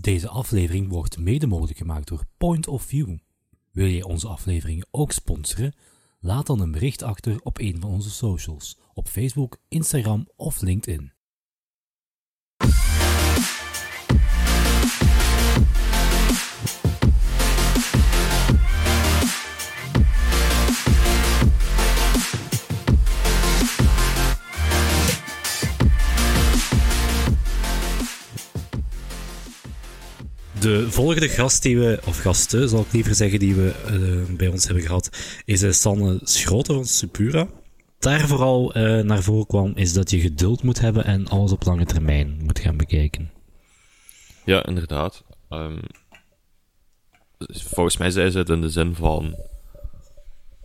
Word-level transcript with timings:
Deze 0.00 0.28
aflevering 0.28 0.88
wordt 0.88 1.18
mede 1.18 1.46
mogelijk 1.46 1.78
gemaakt 1.78 2.08
door 2.08 2.24
Point 2.36 2.68
of 2.68 2.82
View. 2.82 3.16
Wil 3.72 3.86
je 3.86 4.06
onze 4.06 4.28
afleveringen 4.28 4.86
ook 4.90 5.12
sponsoren? 5.12 5.74
Laat 6.20 6.46
dan 6.46 6.60
een 6.60 6.70
bericht 6.70 7.02
achter 7.02 7.40
op 7.42 7.58
een 7.58 7.80
van 7.80 7.90
onze 7.90 8.10
socials, 8.10 8.78
op 8.94 9.08
Facebook, 9.08 9.58
Instagram 9.68 10.28
of 10.36 10.60
LinkedIn. 10.60 11.12
De 30.62 30.90
volgende 30.90 31.28
gast 31.28 31.62
die 31.62 31.78
we, 31.78 32.00
of 32.06 32.18
gasten 32.18 32.68
zal 32.68 32.80
ik 32.80 32.92
liever 32.92 33.14
zeggen, 33.14 33.38
die 33.38 33.54
we 33.54 33.74
uh, 34.28 34.36
bij 34.36 34.48
ons 34.48 34.64
hebben 34.64 34.82
gehad, 34.82 35.10
is 35.44 35.62
uh, 35.62 35.72
Sanne 35.72 36.20
Schroten 36.22 36.74
van 36.74 36.84
Supura. 36.84 37.48
Daar 37.98 38.28
vooral 38.28 38.76
uh, 38.76 39.02
naar 39.02 39.22
voren 39.22 39.46
kwam, 39.46 39.72
is 39.74 39.92
dat 39.92 40.10
je 40.10 40.20
geduld 40.20 40.62
moet 40.62 40.80
hebben 40.80 41.04
en 41.04 41.28
alles 41.28 41.52
op 41.52 41.64
lange 41.64 41.84
termijn 41.84 42.38
moet 42.42 42.58
gaan 42.58 42.76
bekijken. 42.76 43.30
Ja, 44.44 44.66
inderdaad. 44.66 45.24
Um, 45.50 45.80
volgens 47.48 47.96
mij 47.96 48.10
zei 48.10 48.30
ze 48.30 48.38
het 48.38 48.48
in 48.48 48.60
de 48.60 48.70
zin 48.70 48.94
van 48.94 49.36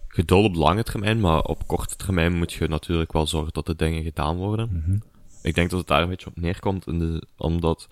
geduld 0.08 0.46
op 0.46 0.56
lange 0.56 0.84
termijn, 0.84 1.20
maar 1.20 1.42
op 1.42 1.68
korte 1.68 1.96
termijn 1.96 2.38
moet 2.38 2.54
je 2.54 2.68
natuurlijk 2.68 3.14
wel 3.14 3.28
zorgen 3.28 3.54
dat 3.54 3.66
de 3.66 3.76
dingen 3.76 4.04
gedaan 4.04 4.36
worden. 4.36 4.70
Mm 4.72 4.84
-hmm. 4.86 5.04
Ik 5.42 5.56
denk 5.56 5.70
dat 5.70 5.80
het 5.80 5.88
daar 5.88 6.02
een 6.02 6.10
beetje 6.10 6.28
op 6.28 6.40
neerkomt, 6.40 6.88
in 6.88 7.00
de, 7.00 7.24
omdat 7.38 7.88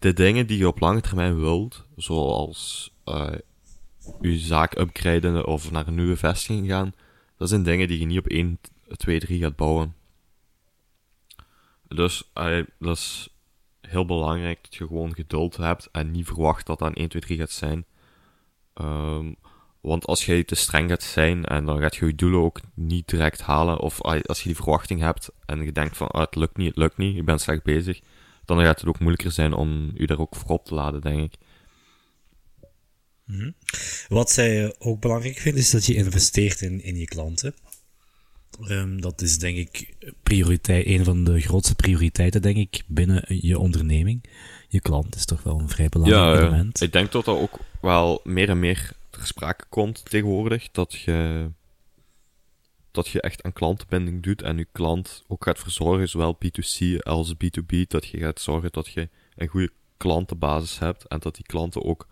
de 0.00 0.12
dingen 0.12 0.46
die 0.46 0.58
je 0.58 0.68
op 0.68 0.80
lange 0.80 1.00
termijn 1.00 1.40
wilt, 1.40 1.84
zoals 1.96 2.92
uh, 3.04 3.32
je 4.20 4.38
zaak 4.38 4.78
upgraden 4.78 5.46
of 5.46 5.70
naar 5.70 5.86
een 5.86 5.94
nieuwe 5.94 6.16
vestiging 6.16 6.68
gaan, 6.68 6.94
dat 7.36 7.48
zijn 7.48 7.62
dingen 7.62 7.88
die 7.88 7.98
je 7.98 8.06
niet 8.06 8.18
op 8.18 8.26
1, 8.26 8.58
2, 8.96 9.20
3 9.20 9.40
gaat 9.40 9.56
bouwen. 9.56 9.94
Dus 11.88 12.30
uh, 12.34 12.64
dat 12.78 12.96
is 12.96 13.28
heel 13.80 14.04
belangrijk 14.06 14.58
dat 14.62 14.74
je 14.74 14.86
gewoon 14.86 15.14
geduld 15.14 15.56
hebt 15.56 15.88
en 15.92 16.10
niet 16.10 16.26
verwacht 16.26 16.66
dat 16.66 16.78
dat 16.78 16.88
aan 16.88 16.94
1, 16.94 17.08
2, 17.08 17.22
3 17.22 17.38
gaat 17.38 17.50
zijn. 17.50 17.84
Um, 18.74 19.36
want 19.80 20.06
als 20.06 20.26
je 20.26 20.44
te 20.44 20.54
streng 20.54 20.90
gaat 20.90 21.02
zijn 21.02 21.44
en 21.44 21.64
dan 21.64 21.80
gaat 21.80 21.96
je 21.96 22.06
je 22.06 22.14
doelen 22.14 22.40
ook 22.40 22.60
niet 22.74 23.08
direct 23.08 23.42
halen, 23.42 23.78
of 23.78 24.02
als 24.02 24.38
je 24.38 24.48
die 24.48 24.56
verwachting 24.56 25.00
hebt 25.00 25.30
en 25.46 25.64
je 25.64 25.72
denkt 25.72 25.96
van 25.96 26.08
ah, 26.08 26.20
het 26.20 26.34
lukt 26.34 26.56
niet, 26.56 26.68
het 26.68 26.76
lukt 26.76 26.96
niet, 26.96 27.16
je 27.16 27.22
bent 27.22 27.40
slecht 27.40 27.62
bezig, 27.62 28.00
dan 28.56 28.64
gaat 28.64 28.80
het 28.80 28.88
ook 28.88 28.98
moeilijker 28.98 29.32
zijn 29.32 29.52
om 29.52 29.90
u 29.94 30.04
daar 30.04 30.18
ook 30.18 30.36
voor 30.36 30.50
op 30.50 30.64
te 30.64 30.74
laden, 30.74 31.00
denk 31.00 31.32
ik. 31.32 31.38
-hmm. 33.24 33.54
Wat 34.08 34.30
zij 34.30 34.74
ook 34.78 35.00
belangrijk 35.00 35.38
vindt, 35.38 35.58
is 35.58 35.70
dat 35.70 35.86
je 35.86 35.94
investeert 35.94 36.60
in, 36.60 36.82
in 36.82 36.96
je 36.96 37.04
klanten. 37.04 37.54
Um, 38.68 39.00
dat 39.00 39.20
is 39.20 39.38
denk 39.38 39.56
ik 39.56 39.94
prioriteit, 40.22 40.86
een 40.86 41.04
van 41.04 41.24
de 41.24 41.40
grootste 41.40 41.74
prioriteiten, 41.74 42.42
denk 42.42 42.56
ik, 42.56 42.82
binnen 42.86 43.24
je 43.28 43.58
onderneming. 43.58 44.24
Je 44.68 44.80
klant 44.80 45.14
is 45.14 45.24
toch 45.24 45.42
wel 45.42 45.60
een 45.60 45.68
vrij 45.68 45.88
belangrijk 45.88 46.40
ja, 46.40 46.46
element. 46.46 46.78
Ja, 46.78 46.86
ik 46.86 46.92
denk 46.92 47.12
dat 47.12 47.24
dat 47.24 47.38
ook 47.38 47.58
wel 47.80 48.20
meer 48.24 48.48
en 48.48 48.58
meer 48.58 48.92
ter 49.10 49.26
sprake 49.26 49.64
komt 49.68 50.04
tegenwoordig. 50.10 50.70
Dat 50.70 50.92
je, 50.92 51.50
dat 52.90 53.08
je 53.08 53.20
echt 53.20 53.42
aan 53.42 53.52
klantenbinding 53.52 54.22
doet 54.22 54.42
en 54.42 54.56
je 54.56 54.66
klant 54.72 55.24
ook 55.28 55.44
gaat 55.44 55.58
verzorgen, 55.58 56.08
zowel 56.08 56.38
B2C 56.44 56.98
als 56.98 57.34
B2B. 57.34 57.86
Dat 57.86 58.06
je 58.06 58.18
gaat 58.18 58.40
zorgen 58.40 58.72
dat 58.72 58.88
je 58.88 59.08
een 59.36 59.48
goede 59.48 59.70
klantenbasis 59.96 60.78
hebt 60.78 61.06
en 61.06 61.18
dat 61.18 61.34
die 61.34 61.44
klanten 61.44 61.84
ook 61.84 62.08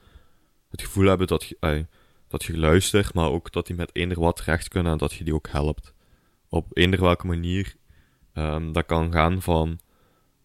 het 0.70 0.82
gevoel 0.82 1.06
hebben 1.06 1.26
dat 1.26 1.44
je, 1.44 1.86
dat 2.28 2.44
je 2.44 2.58
luistert, 2.58 3.14
maar 3.14 3.30
ook 3.30 3.52
dat 3.52 3.66
die 3.66 3.76
met 3.76 3.90
eender 3.92 4.20
wat 4.20 4.36
terecht 4.36 4.68
kunnen 4.68 4.92
en 4.92 4.98
dat 4.98 5.12
je 5.12 5.24
die 5.24 5.34
ook 5.34 5.48
helpt. 5.48 5.94
Op 6.48 6.66
eender 6.72 7.00
welke 7.00 7.26
manier. 7.26 7.76
Um, 8.34 8.72
dat 8.72 8.86
kan 8.86 9.12
gaan 9.12 9.42
van 9.42 9.78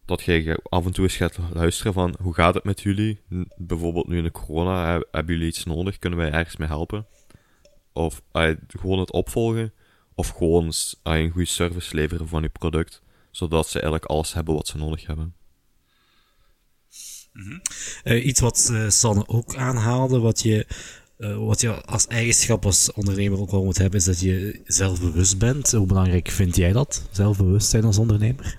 dat 0.04 0.22
je 0.22 0.60
af 0.68 0.84
en 0.86 0.92
toe 0.92 1.04
eens 1.04 1.16
gaat 1.16 1.38
luisteren 1.52 1.92
van 1.92 2.14
hoe 2.20 2.34
gaat 2.34 2.54
het 2.54 2.64
met 2.64 2.80
jullie? 2.80 3.20
Bijvoorbeeld 3.56 4.08
nu 4.08 4.16
in 4.16 4.24
de 4.24 4.30
corona, 4.30 5.02
hebben 5.10 5.34
jullie 5.34 5.48
iets 5.48 5.64
nodig? 5.64 5.98
Kunnen 5.98 6.18
wij 6.18 6.30
ergens 6.30 6.56
mee 6.56 6.68
helpen? 6.68 7.06
Of 7.92 8.22
gewoon 8.66 8.98
het 8.98 9.12
opvolgen. 9.12 9.72
Of 10.14 10.28
gewoon 10.28 10.64
uh, 10.64 10.72
een 11.02 11.30
goede 11.30 11.46
service 11.46 11.94
leveren 11.94 12.28
van 12.28 12.42
je 12.42 12.48
product. 12.48 13.02
Zodat 13.30 13.68
ze 13.68 13.74
eigenlijk 13.74 14.04
alles 14.04 14.34
hebben 14.34 14.54
wat 14.54 14.66
ze 14.66 14.78
nodig 14.78 15.06
hebben. 15.06 15.34
Mm 17.32 17.42
-hmm. 17.42 17.60
uh, 18.04 18.26
iets 18.26 18.40
wat 18.40 18.72
Sanne 18.88 19.28
ook 19.28 19.56
aanhaalde, 19.56 20.18
wat 20.18 20.42
je, 20.42 20.66
wat 21.18 21.60
je 21.60 21.84
als 21.84 22.06
eigenschap 22.06 22.64
als 22.64 22.92
ondernemer 22.92 23.40
ook 23.40 23.50
wel 23.50 23.64
moet 23.64 23.78
hebben, 23.78 23.98
is 23.98 24.04
dat 24.04 24.20
je 24.20 24.60
zelfbewust 24.64 25.38
bent. 25.38 25.70
Hoe 25.72 25.86
belangrijk 25.86 26.28
vind 26.28 26.56
jij 26.56 26.72
dat? 26.72 27.08
Zelfbewust 27.10 27.70
zijn 27.70 27.84
als 27.84 27.98
ondernemer? 27.98 28.58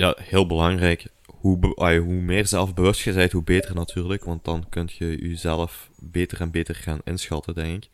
ja, 0.00 0.16
heel 0.20 0.46
belangrijk. 0.46 1.06
Hoe, 1.26 1.58
uh, 1.62 1.98
hoe 1.98 2.20
meer 2.20 2.46
zelfbewust 2.46 3.00
je 3.00 3.12
bent, 3.12 3.32
hoe 3.32 3.42
beter 3.42 3.74
natuurlijk. 3.74 4.24
Want 4.24 4.44
dan 4.44 4.68
kun 4.68 4.88
je 4.98 5.28
jezelf 5.28 5.90
beter 5.98 6.40
en 6.40 6.50
beter 6.50 6.74
gaan 6.74 7.00
inschatten, 7.04 7.54
denk 7.54 7.84
ik. 7.84 7.90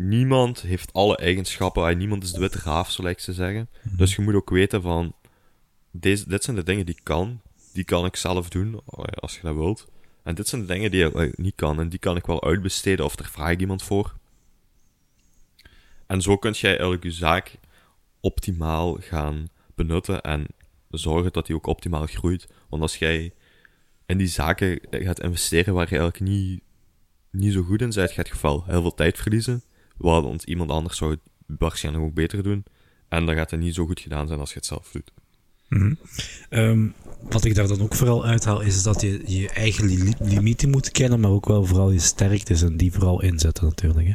Niemand 0.00 0.60
heeft 0.60 0.92
alle 0.92 1.16
eigenschappen. 1.16 1.98
Niemand 1.98 2.22
is 2.22 2.32
de 2.32 2.40
witte 2.40 2.60
raaf, 2.64 2.90
zo 2.90 3.02
lijkt 3.02 3.22
ze 3.22 3.32
zeggen. 3.32 3.60
Mm 3.60 3.90
-hmm. 3.90 3.96
Dus 3.96 4.16
je 4.16 4.22
moet 4.22 4.34
ook 4.34 4.50
weten 4.50 4.82
van... 4.82 5.14
Deze, 5.90 6.28
dit 6.28 6.44
zijn 6.44 6.56
de 6.56 6.62
dingen 6.62 6.86
die 6.86 6.94
ik 6.94 7.04
kan. 7.04 7.40
Die 7.72 7.84
kan 7.84 8.04
ik 8.04 8.16
zelf 8.16 8.48
doen, 8.48 8.80
als 9.14 9.34
je 9.34 9.42
dat 9.42 9.54
wilt. 9.54 9.86
En 10.22 10.34
dit 10.34 10.48
zijn 10.48 10.60
de 10.60 10.66
dingen 10.66 10.90
die 10.90 11.04
ik 11.04 11.38
niet 11.38 11.54
kan. 11.54 11.80
En 11.80 11.88
die 11.88 11.98
kan 11.98 12.16
ik 12.16 12.26
wel 12.26 12.44
uitbesteden 12.44 13.04
of 13.04 13.16
daar 13.16 13.28
vraag 13.28 13.50
ik 13.50 13.60
iemand 13.60 13.82
voor. 13.82 14.16
En 16.06 16.22
zo 16.22 16.36
kun 16.36 16.52
jij 16.52 16.70
eigenlijk 16.70 17.02
je 17.02 17.10
zaak 17.10 17.54
optimaal 18.20 18.96
gaan 19.00 19.48
benutten 19.74 20.20
en 20.20 20.46
zorgen 20.90 21.32
dat 21.32 21.46
die 21.46 21.56
ook 21.56 21.66
optimaal 21.66 22.06
groeit. 22.06 22.48
Want 22.68 22.82
als 22.82 22.96
jij 22.96 23.32
in 24.06 24.18
die 24.18 24.26
zaken 24.26 24.80
gaat 24.90 25.20
investeren 25.20 25.74
waar 25.74 25.88
je 25.90 25.98
eigenlijk 25.98 26.30
niet, 26.30 26.60
niet 27.30 27.52
zo 27.52 27.62
goed 27.62 27.80
in 27.80 27.90
bent, 27.94 28.10
gaat 28.10 28.28
je 28.28 28.34
wel 28.42 28.64
heel 28.64 28.80
veel 28.80 28.94
tijd 28.94 29.18
verliezen. 29.18 29.62
Want 29.98 30.42
iemand 30.42 30.70
anders 30.70 30.96
zou 30.96 31.10
het 31.10 31.20
waarschijnlijk 31.58 32.04
ook 32.04 32.14
beter 32.14 32.42
doen. 32.42 32.64
En 33.08 33.26
dan 33.26 33.34
gaat 33.34 33.50
het 33.50 33.60
niet 33.60 33.74
zo 33.74 33.86
goed 33.86 34.00
gedaan 34.00 34.26
zijn 34.26 34.40
als 34.40 34.50
je 34.50 34.56
het 34.56 34.66
zelf 34.66 34.90
doet. 34.92 35.10
Mm 35.68 35.78
-hmm. 35.78 35.98
um, 36.58 36.94
wat 37.22 37.44
ik 37.44 37.54
daar 37.54 37.68
dan 37.68 37.80
ook 37.80 37.94
vooral 37.94 38.24
uithaal, 38.24 38.60
is 38.60 38.82
dat 38.82 39.00
je 39.00 39.22
je 39.26 39.48
eigen 39.48 39.86
li 39.86 40.12
limieten 40.18 40.70
moet 40.70 40.90
kennen, 40.90 41.20
maar 41.20 41.30
ook 41.30 41.46
wel 41.46 41.64
vooral 41.64 41.90
je 41.90 41.98
sterktes 41.98 42.62
en 42.62 42.76
die 42.76 42.92
vooral 42.92 43.22
inzetten 43.22 43.64
natuurlijk. 43.64 44.06
Hè. 44.06 44.14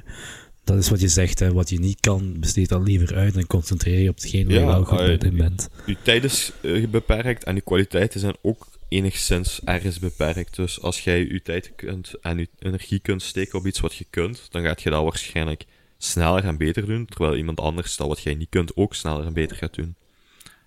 Dat 0.64 0.78
is 0.78 0.90
wat 0.90 1.02
je 1.02 1.08
zegt, 1.08 1.40
hè. 1.40 1.54
wat 1.54 1.70
je 1.70 1.80
niet 1.80 2.00
kan, 2.00 2.40
besteed 2.40 2.70
dan 2.70 2.84
liever 2.84 3.16
uit 3.16 3.36
en 3.36 3.48
concentreer 3.48 4.00
je 4.00 4.10
op 4.10 4.16
hetgeen 4.16 4.46
waar 4.46 4.54
ja, 4.54 4.60
je 4.60 4.66
wel 4.66 4.84
goed 4.84 5.24
in 5.24 5.38
bent. 5.38 5.70
Je 5.86 5.98
tijd 6.02 6.24
is 6.24 6.52
uh, 6.62 6.88
beperkt 6.88 7.44
en 7.44 7.56
je 7.56 7.62
kwaliteiten 7.62 8.20
zijn 8.20 8.36
ook 8.42 8.68
enigszins 8.88 9.62
ergens 9.64 10.00
beperkt. 10.00 10.56
Dus 10.56 10.82
als 10.82 11.04
jij 11.04 11.20
je 11.20 11.42
tijd 11.42 11.72
kunt 11.76 12.14
en 12.22 12.38
je 12.38 12.48
energie 12.60 13.00
kunt 13.00 13.22
steken 13.22 13.60
op 13.60 13.68
iets 13.68 13.80
wat 13.80 13.96
je 13.96 14.06
kunt, 14.10 14.48
dan 14.52 14.62
gaat 14.62 14.82
je 14.82 14.90
dat 14.90 15.04
waarschijnlijk 15.04 15.66
sneller 16.04 16.44
en 16.44 16.58
beter 16.58 16.86
doen, 16.86 17.06
terwijl 17.06 17.36
iemand 17.36 17.60
anders 17.60 17.96
dat 17.96 18.08
wat 18.08 18.22
jij 18.22 18.34
niet 18.36 18.50
kunt 18.50 18.76
ook 18.76 18.96
sneller 18.96 19.26
en 19.26 19.34
beter 19.34 19.58
gaat 19.58 19.76
doen. 19.76 19.96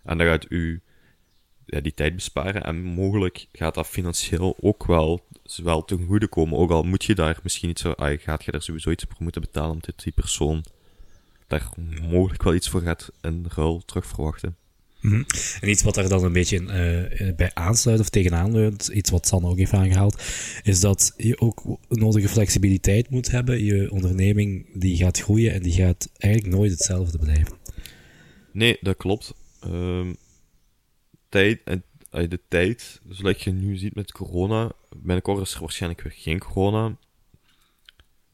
En 0.02 0.18
dan 0.18 0.26
gaat 0.26 0.46
u 0.48 0.82
die 1.66 1.94
tijd 1.94 2.14
besparen 2.14 2.64
en 2.64 2.82
mogelijk 2.82 3.46
gaat 3.52 3.74
dat 3.74 3.86
financieel 3.86 4.56
ook 4.60 4.86
wel, 4.86 5.26
wel 5.56 5.84
ten 5.84 6.06
goede 6.06 6.28
komen. 6.28 6.58
Ook 6.58 6.70
al 6.70 6.82
moet 6.82 7.04
je 7.04 7.14
daar 7.14 7.38
misschien 7.42 7.70
iets, 7.70 7.84
ah, 7.84 8.20
gaat 8.20 8.44
je 8.44 8.50
daar 8.50 8.62
sowieso 8.62 8.90
iets 8.90 9.04
voor 9.08 9.16
moeten 9.18 9.40
betalen 9.40 9.70
omdat 9.70 10.02
die 10.02 10.12
persoon 10.12 10.64
daar 11.46 11.68
mogelijk 12.02 12.42
wel 12.42 12.54
iets 12.54 12.68
voor 12.68 12.80
gaat 12.80 13.10
in 13.20 13.46
ruil 13.54 13.82
terug 13.84 14.06
verwachten. 14.06 14.56
-hmm. 15.10 15.26
En 15.60 15.68
iets 15.68 15.82
wat 15.82 15.94
daar 15.94 16.08
dan 16.08 16.24
een 16.24 16.32
beetje 16.32 16.60
uh, 16.60 17.34
bij 17.36 17.50
aansluit 17.54 18.00
of 18.00 18.08
tegenaan 18.08 18.52
leunt, 18.52 18.88
iets 18.88 19.10
wat 19.10 19.26
Sanne 19.26 19.48
ook 19.48 19.58
heeft 19.58 19.72
aangehaald, 19.72 20.22
is 20.62 20.80
dat 20.80 21.14
je 21.16 21.40
ook 21.40 21.78
nodige 21.88 22.28
flexibiliteit 22.28 23.10
moet 23.10 23.30
hebben. 23.30 23.64
Je 23.64 23.90
onderneming 23.90 24.66
die 24.80 24.96
gaat 24.96 25.20
groeien 25.20 25.52
en 25.52 25.62
die 25.62 25.72
gaat 25.72 26.10
eigenlijk 26.16 26.54
nooit 26.54 26.70
hetzelfde 26.70 27.18
blijven. 27.18 27.56
Nee, 28.52 28.78
dat 28.80 28.96
klopt. 28.96 29.34
Um, 29.64 30.16
tijd, 31.28 31.60
en 31.64 31.84
de 32.10 32.40
tijd, 32.48 33.00
zoals 33.08 33.42
je 33.42 33.50
nu 33.50 33.76
ziet 33.76 33.94
met 33.94 34.12
corona, 34.12 34.72
binnenkort 34.96 35.40
is 35.40 35.54
er 35.54 35.60
waarschijnlijk 35.60 36.02
weer 36.02 36.14
geen 36.16 36.38
corona. 36.38 36.96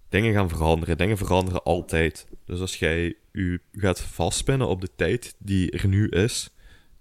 Dingen 0.09 0.33
gaan 0.33 0.49
veranderen, 0.49 0.99
dingen 0.99 1.17
veranderen 1.17 1.63
altijd. 1.63 2.27
Dus 2.47 2.61
als 2.61 2.77
jij 2.77 3.15
je 3.33 3.61
gaat 3.73 4.01
vastpinnen 4.01 4.69
op 4.69 4.81
de 4.81 4.91
tijd 4.97 5.35
die 5.39 5.71
er 5.71 5.89
nu 5.89 6.09
is, 6.09 6.51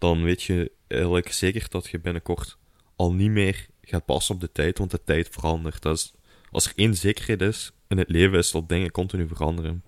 dan 0.02 0.24
weet 0.24 0.44
je 0.44 0.72
eigenlijk 0.88 1.32
zeker 1.32 1.66
dat 1.70 1.88
je 1.88 2.00
binnenkort 2.00 2.58
al 2.96 3.14
niet 3.14 3.32
meer 3.32 3.68
gaat 3.82 4.06
passen 4.06 4.36
op 4.36 4.42
de 4.42 4.52
tijd, 4.52 4.78
want 4.78 4.92
de 4.92 5.04
tijd 5.06 5.28
verandert. 5.32 5.82
Dus 5.82 6.14
als 6.52 6.66
er 6.66 6.72
één 6.76 6.96
zekerheid 6.96 7.42
is 7.42 7.72
in 7.88 7.98
het 7.98 8.10
leven, 8.10 8.38
is 8.38 8.52
dat 8.52 8.70
dingen 8.70 8.92
continu 8.92 9.28
veranderen. 9.28 9.84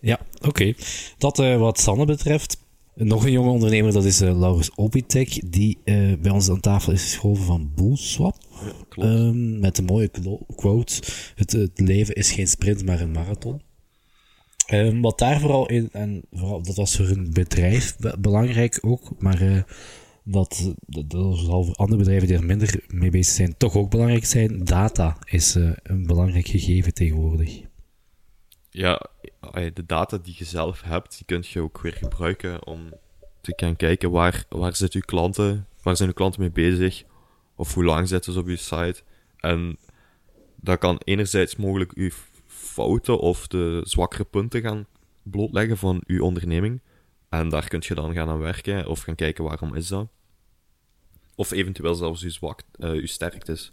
Ja, 0.00 0.20
oké. 0.34 0.48
Okay. 0.48 0.76
Dat 1.18 1.38
uh, 1.38 1.58
wat 1.58 1.80
Sanne 1.80 2.04
betreft. 2.04 2.58
Nog 2.94 3.24
een 3.24 3.32
jonge 3.32 3.50
ondernemer, 3.50 3.92
dat 3.92 4.04
is 4.04 4.22
uh, 4.22 4.38
Laurens 4.38 4.74
Obitek, 4.74 5.52
die 5.52 5.78
uh, 5.84 6.16
bij 6.18 6.30
ons 6.30 6.50
aan 6.50 6.60
tafel 6.60 6.92
is 6.92 7.02
geschoven 7.02 7.44
van 7.44 7.72
Boelswap. 7.74 8.36
Ja. 8.90 9.04
Um, 9.04 9.58
met 9.58 9.76
de 9.76 9.82
mooie 9.82 10.10
quote: 10.56 11.02
het, 11.34 11.52
het, 11.52 11.80
leven 11.80 12.14
is 12.14 12.32
geen 12.32 12.48
sprint, 12.48 12.86
maar 12.86 13.00
een 13.00 13.12
marathon. 13.12 13.62
Um, 14.72 15.00
wat 15.00 15.18
daar 15.18 15.40
vooral 15.40 15.68
in, 15.68 15.88
en 15.92 16.22
vooral, 16.32 16.62
dat 16.62 16.76
was 16.76 16.96
voor 16.96 17.08
een 17.08 17.32
bedrijf 17.32 17.96
belangrijk 18.18 18.78
ook, 18.80 19.10
maar 19.18 19.42
uh, 19.42 19.62
dat, 20.24 20.74
dat, 20.86 21.10
dat 21.10 21.38
zal 21.38 21.64
voor 21.64 21.74
andere 21.74 21.98
bedrijven 21.98 22.28
die 22.28 22.36
er 22.36 22.44
minder 22.44 22.84
mee 22.88 23.10
bezig 23.10 23.34
zijn, 23.34 23.56
toch 23.56 23.76
ook 23.76 23.90
belangrijk 23.90 24.24
zijn. 24.24 24.64
Data 24.64 25.16
is 25.24 25.54
een 25.82 26.06
belangrijk 26.06 26.46
gegeven 26.46 26.94
tegenwoordig 26.94 27.60
ja, 28.70 29.00
de 29.52 29.86
data 29.86 30.18
die 30.18 30.34
je 30.38 30.44
zelf 30.44 30.82
hebt, 30.82 31.16
die 31.16 31.26
kun 31.26 31.44
je 31.48 31.60
ook 31.60 31.80
weer 31.80 31.92
gebruiken 31.92 32.66
om 32.66 32.92
te 33.40 33.52
gaan 33.56 33.76
kijken 33.76 34.10
waar, 34.10 34.44
waar 34.48 34.76
zitten 34.76 35.00
uw 35.00 35.06
klanten, 35.06 35.66
waar 35.82 35.96
zijn 35.96 36.08
uw 36.08 36.14
klanten 36.14 36.40
mee 36.40 36.50
bezig, 36.50 37.04
of 37.56 37.74
hoe 37.74 37.84
lang 37.84 38.08
zitten 38.08 38.32
ze 38.32 38.38
op 38.38 38.46
uw 38.46 38.56
site. 38.56 39.02
En 39.36 39.76
dat 40.56 40.78
kan 40.78 41.00
enerzijds 41.04 41.56
mogelijk 41.56 41.92
uw 41.92 42.10
fouten 42.70 43.18
of 43.18 43.46
de 43.46 43.80
zwakkere 43.84 44.24
punten 44.24 44.60
gaan 44.60 44.86
blootleggen 45.22 45.76
van 45.76 46.02
uw 46.06 46.22
onderneming. 46.22 46.80
En 47.28 47.48
daar 47.48 47.68
kun 47.68 47.82
je 47.82 47.94
dan 47.94 48.12
gaan 48.12 48.28
aan 48.28 48.38
werken 48.38 48.86
of 48.86 49.00
gaan 49.00 49.14
kijken 49.14 49.44
waarom 49.44 49.74
is 49.74 49.88
dat. 49.88 50.08
Of 51.34 51.50
eventueel 51.50 51.94
zelfs 51.94 52.22
uw, 52.22 52.30
zwak, 52.30 52.62
uh, 52.78 52.90
uw 52.90 53.06
sterktes. 53.06 53.72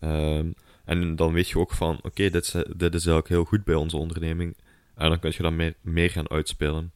Um, 0.00 0.54
en 0.84 1.16
dan 1.16 1.32
weet 1.32 1.48
je 1.48 1.58
ook 1.58 1.72
van, 1.72 1.98
oké, 2.02 2.30
dit, 2.30 2.52
dit 2.52 2.94
is 2.94 3.06
eigenlijk 3.06 3.28
heel 3.28 3.44
goed 3.44 3.64
bij 3.64 3.74
onze 3.74 3.96
onderneming. 3.96 4.56
En 4.94 5.08
dan 5.08 5.18
kun 5.18 5.32
je 5.36 5.42
dat 5.42 5.52
meer, 5.52 5.74
meer 5.80 6.10
gaan 6.10 6.30
uitspelen. 6.30 6.92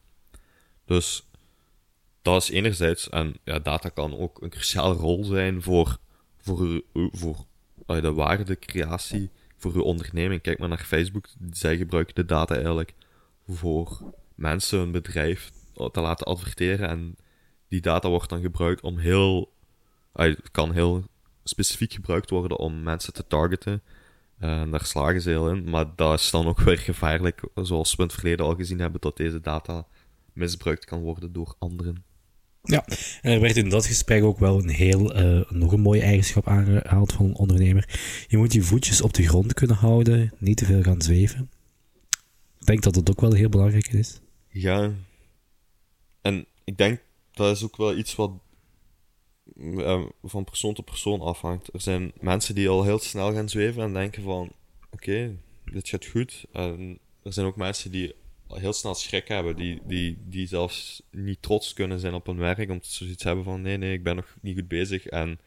Dus 0.85 1.29
dat 2.21 2.41
is 2.41 2.49
enerzijds, 2.49 3.09
en 3.09 3.35
ja, 3.43 3.59
data 3.59 3.89
kan 3.89 4.17
ook 4.17 4.41
een 4.41 4.49
cruciale 4.49 4.95
rol 4.95 5.23
zijn 5.23 5.61
voor, 5.61 5.97
voor, 6.37 6.81
voor 6.93 7.45
uh, 7.87 8.01
de 8.01 8.13
waardecreatie 8.13 9.29
voor 9.61 9.73
uw 9.73 9.81
onderneming. 9.81 10.41
Kijk 10.41 10.59
maar 10.59 10.69
naar 10.69 10.83
Facebook, 10.85 11.27
zij 11.51 11.77
gebruiken 11.77 12.15
de 12.15 12.25
data 12.25 12.53
eigenlijk 12.53 12.93
voor 13.47 14.13
mensen, 14.35 14.79
een 14.79 14.91
bedrijf 14.91 15.51
te 15.91 16.01
laten 16.01 16.25
adverteren. 16.25 16.89
En 16.89 17.15
die 17.67 17.81
data 17.81 18.09
wordt 18.09 18.29
dan 18.29 18.41
gebruikt 18.41 18.81
om 18.81 18.97
heel, 18.97 19.53
uh, 20.15 20.35
kan 20.51 20.71
heel 20.71 21.03
specifiek 21.43 21.93
gebruikt 21.93 22.29
worden 22.29 22.57
om 22.57 22.83
mensen 22.83 23.13
te 23.13 23.27
targeten. 23.27 23.81
En 24.37 24.71
daar 24.71 24.85
slagen 24.85 25.21
ze 25.21 25.29
heel 25.29 25.49
in. 25.49 25.69
Maar 25.69 25.85
dat 25.95 26.19
is 26.19 26.31
dan 26.31 26.47
ook 26.47 26.59
weer 26.69 26.77
gevaarlijk, 26.77 27.41
zoals 27.55 27.91
we 27.91 28.01
in 28.01 28.07
het 28.07 28.13
verleden 28.13 28.45
al 28.45 28.55
gezien 28.55 28.79
hebben, 28.79 29.01
dat 29.01 29.17
deze 29.17 29.41
data 29.41 29.87
misbruikt 30.33 30.85
kan 30.85 31.01
worden 31.01 31.33
door 31.33 31.55
anderen. 31.59 32.03
Ja, 32.63 32.85
en 33.21 33.31
er 33.31 33.39
werd 33.39 33.57
in 33.57 33.69
dat 33.69 33.85
gesprek 33.85 34.23
ook 34.23 34.39
wel 34.39 34.59
een 34.59 34.69
heel, 34.69 35.21
uh, 35.21 35.41
nog 35.49 35.71
een 35.71 35.81
mooie 35.81 36.01
eigenschap 36.01 36.47
aangehaald 36.47 37.13
van 37.13 37.25
een 37.25 37.35
ondernemer. 37.35 37.99
Je 38.27 38.37
moet 38.37 38.53
je 38.53 38.61
voetjes 38.61 39.01
op 39.01 39.13
de 39.13 39.27
grond 39.27 39.53
kunnen 39.53 39.75
houden, 39.75 40.33
niet 40.37 40.57
te 40.57 40.65
veel 40.65 40.81
gaan 40.81 41.01
zweven. 41.01 41.49
Ik 42.59 42.65
denk 42.65 42.81
dat 42.83 42.93
dat 42.93 43.09
ook 43.09 43.21
wel 43.21 43.33
heel 43.33 43.49
belangrijk 43.49 43.87
is. 43.87 44.21
Ja, 44.47 44.93
en 46.21 46.45
ik 46.63 46.77
denk 46.77 47.01
dat 47.31 47.55
is 47.55 47.63
ook 47.63 47.77
wel 47.77 47.97
iets 47.97 48.15
wat 48.15 48.31
uh, 49.55 50.05
van 50.23 50.43
persoon 50.43 50.73
tot 50.73 50.85
persoon 50.85 51.21
afhangt. 51.21 51.73
Er 51.73 51.81
zijn 51.81 52.11
mensen 52.19 52.55
die 52.55 52.69
al 52.69 52.83
heel 52.83 52.99
snel 52.99 53.33
gaan 53.33 53.49
zweven 53.49 53.83
en 53.83 53.93
denken 53.93 54.23
van, 54.23 54.51
oké, 54.91 55.35
dit 55.65 55.89
gaat 55.89 56.05
goed. 56.05 56.45
En 56.51 56.99
er 57.23 57.33
zijn 57.33 57.45
ook 57.45 57.55
mensen 57.55 57.91
die 57.91 58.15
heel 58.55 58.73
snel 58.73 58.95
schrik 58.95 59.27
hebben, 59.27 59.55
die, 59.55 59.81
die, 59.85 60.17
die 60.25 60.47
zelfs 60.47 61.03
niet 61.11 61.41
trots 61.41 61.73
kunnen 61.73 61.99
zijn 61.99 62.13
op 62.13 62.25
hun 62.25 62.37
werk, 62.37 62.69
omdat 62.69 62.85
ze 62.85 63.03
zoiets 63.03 63.23
hebben 63.23 63.43
van, 63.43 63.61
nee, 63.61 63.77
nee, 63.77 63.93
ik 63.93 64.03
ben 64.03 64.15
nog 64.15 64.35
niet 64.41 64.57
goed 64.57 64.67
bezig 64.67 65.05
en 65.05 65.39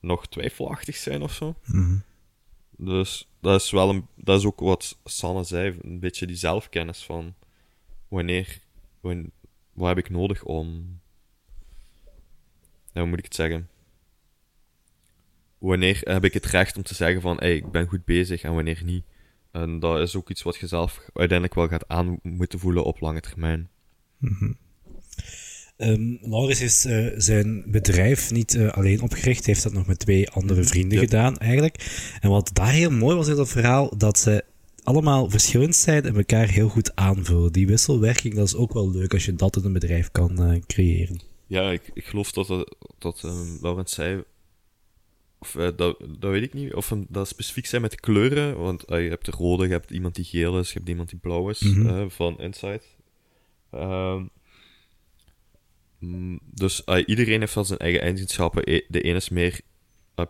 nog 0.00 0.26
twijfelachtig 0.26 0.96
zijn 0.96 1.22
of 1.22 1.32
zo. 1.32 1.54
Mhm. 1.64 1.96
Dus 2.76 3.28
dat 3.40 3.60
is 3.60 3.70
wel 3.70 3.90
een, 3.90 4.06
dat 4.14 4.38
is 4.38 4.44
ook 4.46 4.60
wat 4.60 4.98
Sanne 5.04 5.44
zei, 5.44 5.78
een 5.82 6.00
beetje 6.00 6.26
die 6.26 6.36
zelfkennis 6.36 7.04
van 7.04 7.34
wanneer, 8.08 8.58
wanneer 9.00 9.30
wat 9.72 9.88
heb 9.88 9.98
ik 9.98 10.10
nodig 10.10 10.44
om 10.44 10.98
hoe 12.92 13.06
moet 13.06 13.18
ik 13.18 13.24
het 13.24 13.34
zeggen? 13.34 13.68
Wanneer 15.58 16.00
heb 16.00 16.24
ik 16.24 16.32
het 16.32 16.44
recht 16.44 16.76
om 16.76 16.82
te 16.82 16.94
zeggen 16.94 17.20
van, 17.20 17.36
hey, 17.36 17.56
ik 17.56 17.70
ben 17.70 17.88
goed 17.88 18.04
bezig 18.04 18.42
en 18.42 18.54
wanneer 18.54 18.84
niet? 18.84 19.04
En 19.54 19.78
dat 19.78 20.00
is 20.00 20.16
ook 20.16 20.30
iets 20.30 20.42
wat 20.42 20.56
je 20.56 20.66
zelf 20.66 21.00
uiteindelijk 21.12 21.54
wel 21.54 21.68
gaat 21.68 21.88
aan 21.88 22.18
moeten 22.22 22.58
voelen 22.58 22.84
op 22.84 23.00
lange 23.00 23.20
termijn. 23.20 23.68
Mm 24.18 24.56
Laurens 26.20 26.60
is 26.60 26.86
uh, 26.86 27.12
zijn 27.16 27.64
bedrijf 27.66 28.30
niet 28.30 28.54
uh, 28.54 28.72
alleen 28.72 29.02
opgericht, 29.02 29.46
heeft 29.46 29.62
dat 29.62 29.72
nog 29.72 29.86
met 29.86 29.98
twee 29.98 30.30
andere 30.30 30.60
mhm. 30.60 30.68
vrienden 30.68 30.98
gedaan 30.98 31.38
eigenlijk. 31.38 32.00
En 32.20 32.30
wat 32.30 32.50
daar 32.52 32.70
heel 32.70 32.90
mooi 32.90 33.16
was 33.16 33.28
in 33.28 33.36
dat 33.36 33.48
verhaal, 33.48 33.96
dat 33.96 34.18
ze 34.18 34.44
allemaal 34.82 35.30
verschillend 35.30 35.76
zijn 35.76 36.04
en 36.04 36.16
elkaar 36.16 36.48
heel 36.48 36.68
goed 36.68 36.96
aanvullen. 36.96 37.52
Die 37.52 37.66
wisselwerking, 37.66 38.34
dat 38.34 38.46
is 38.46 38.54
ook 38.54 38.72
wel 38.72 38.90
leuk 38.90 39.12
als 39.12 39.24
je 39.24 39.34
dat 39.34 39.56
in 39.56 39.64
een 39.64 39.72
bedrijf 39.72 40.10
kan 40.10 40.50
uh, 40.50 40.60
creëren. 40.66 41.20
Ja, 41.46 41.70
ik, 41.70 41.90
ik 41.94 42.04
geloof 42.04 42.32
dat, 42.32 42.46
dat, 42.46 42.76
dat 42.98 43.22
um, 43.24 43.58
Laurent 43.60 43.90
zei. 43.90 44.22
Of 45.44 45.54
uh, 45.54 45.68
dat, 45.76 45.98
dat 46.18 46.30
weet 46.30 46.42
ik 46.42 46.54
niet. 46.54 46.74
Of 46.74 46.90
um, 46.90 47.06
dat 47.08 47.28
specifiek 47.28 47.66
zijn 47.66 47.82
met 47.82 48.00
kleuren. 48.00 48.58
Want 48.58 48.90
uh, 48.90 49.02
je 49.02 49.08
hebt 49.08 49.24
de 49.24 49.30
rode, 49.30 49.66
je 49.66 49.72
hebt 49.72 49.90
iemand 49.90 50.14
die 50.14 50.24
geel 50.24 50.58
is, 50.58 50.68
je 50.68 50.74
hebt 50.74 50.88
iemand 50.88 51.08
die 51.08 51.18
blauw 51.18 51.50
is 51.50 51.60
mm 51.60 51.72
-hmm. 51.72 51.86
uh, 51.86 52.04
van 52.08 52.38
Inside. 52.40 52.82
Um, 53.72 54.30
dus 56.40 56.84
iedereen 56.84 57.40
heeft 57.40 57.54
wel 57.54 57.64
zijn 57.64 57.78
eigen 57.78 58.00
eigenschappen. 58.00 58.62
E, 58.64 58.80
de 58.88 59.00
ene 59.00 59.16
is 59.16 59.28
meer 59.28 59.60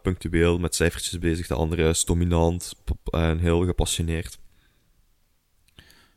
punctueel 0.02 0.58
met 0.58 0.74
cijfertjes 0.74 1.18
bezig, 1.18 1.46
de 1.46 1.54
andere 1.54 1.88
is 1.88 2.04
dominant 2.04 2.74
en 3.04 3.38
heel 3.38 3.64
gepassioneerd. 3.64 4.38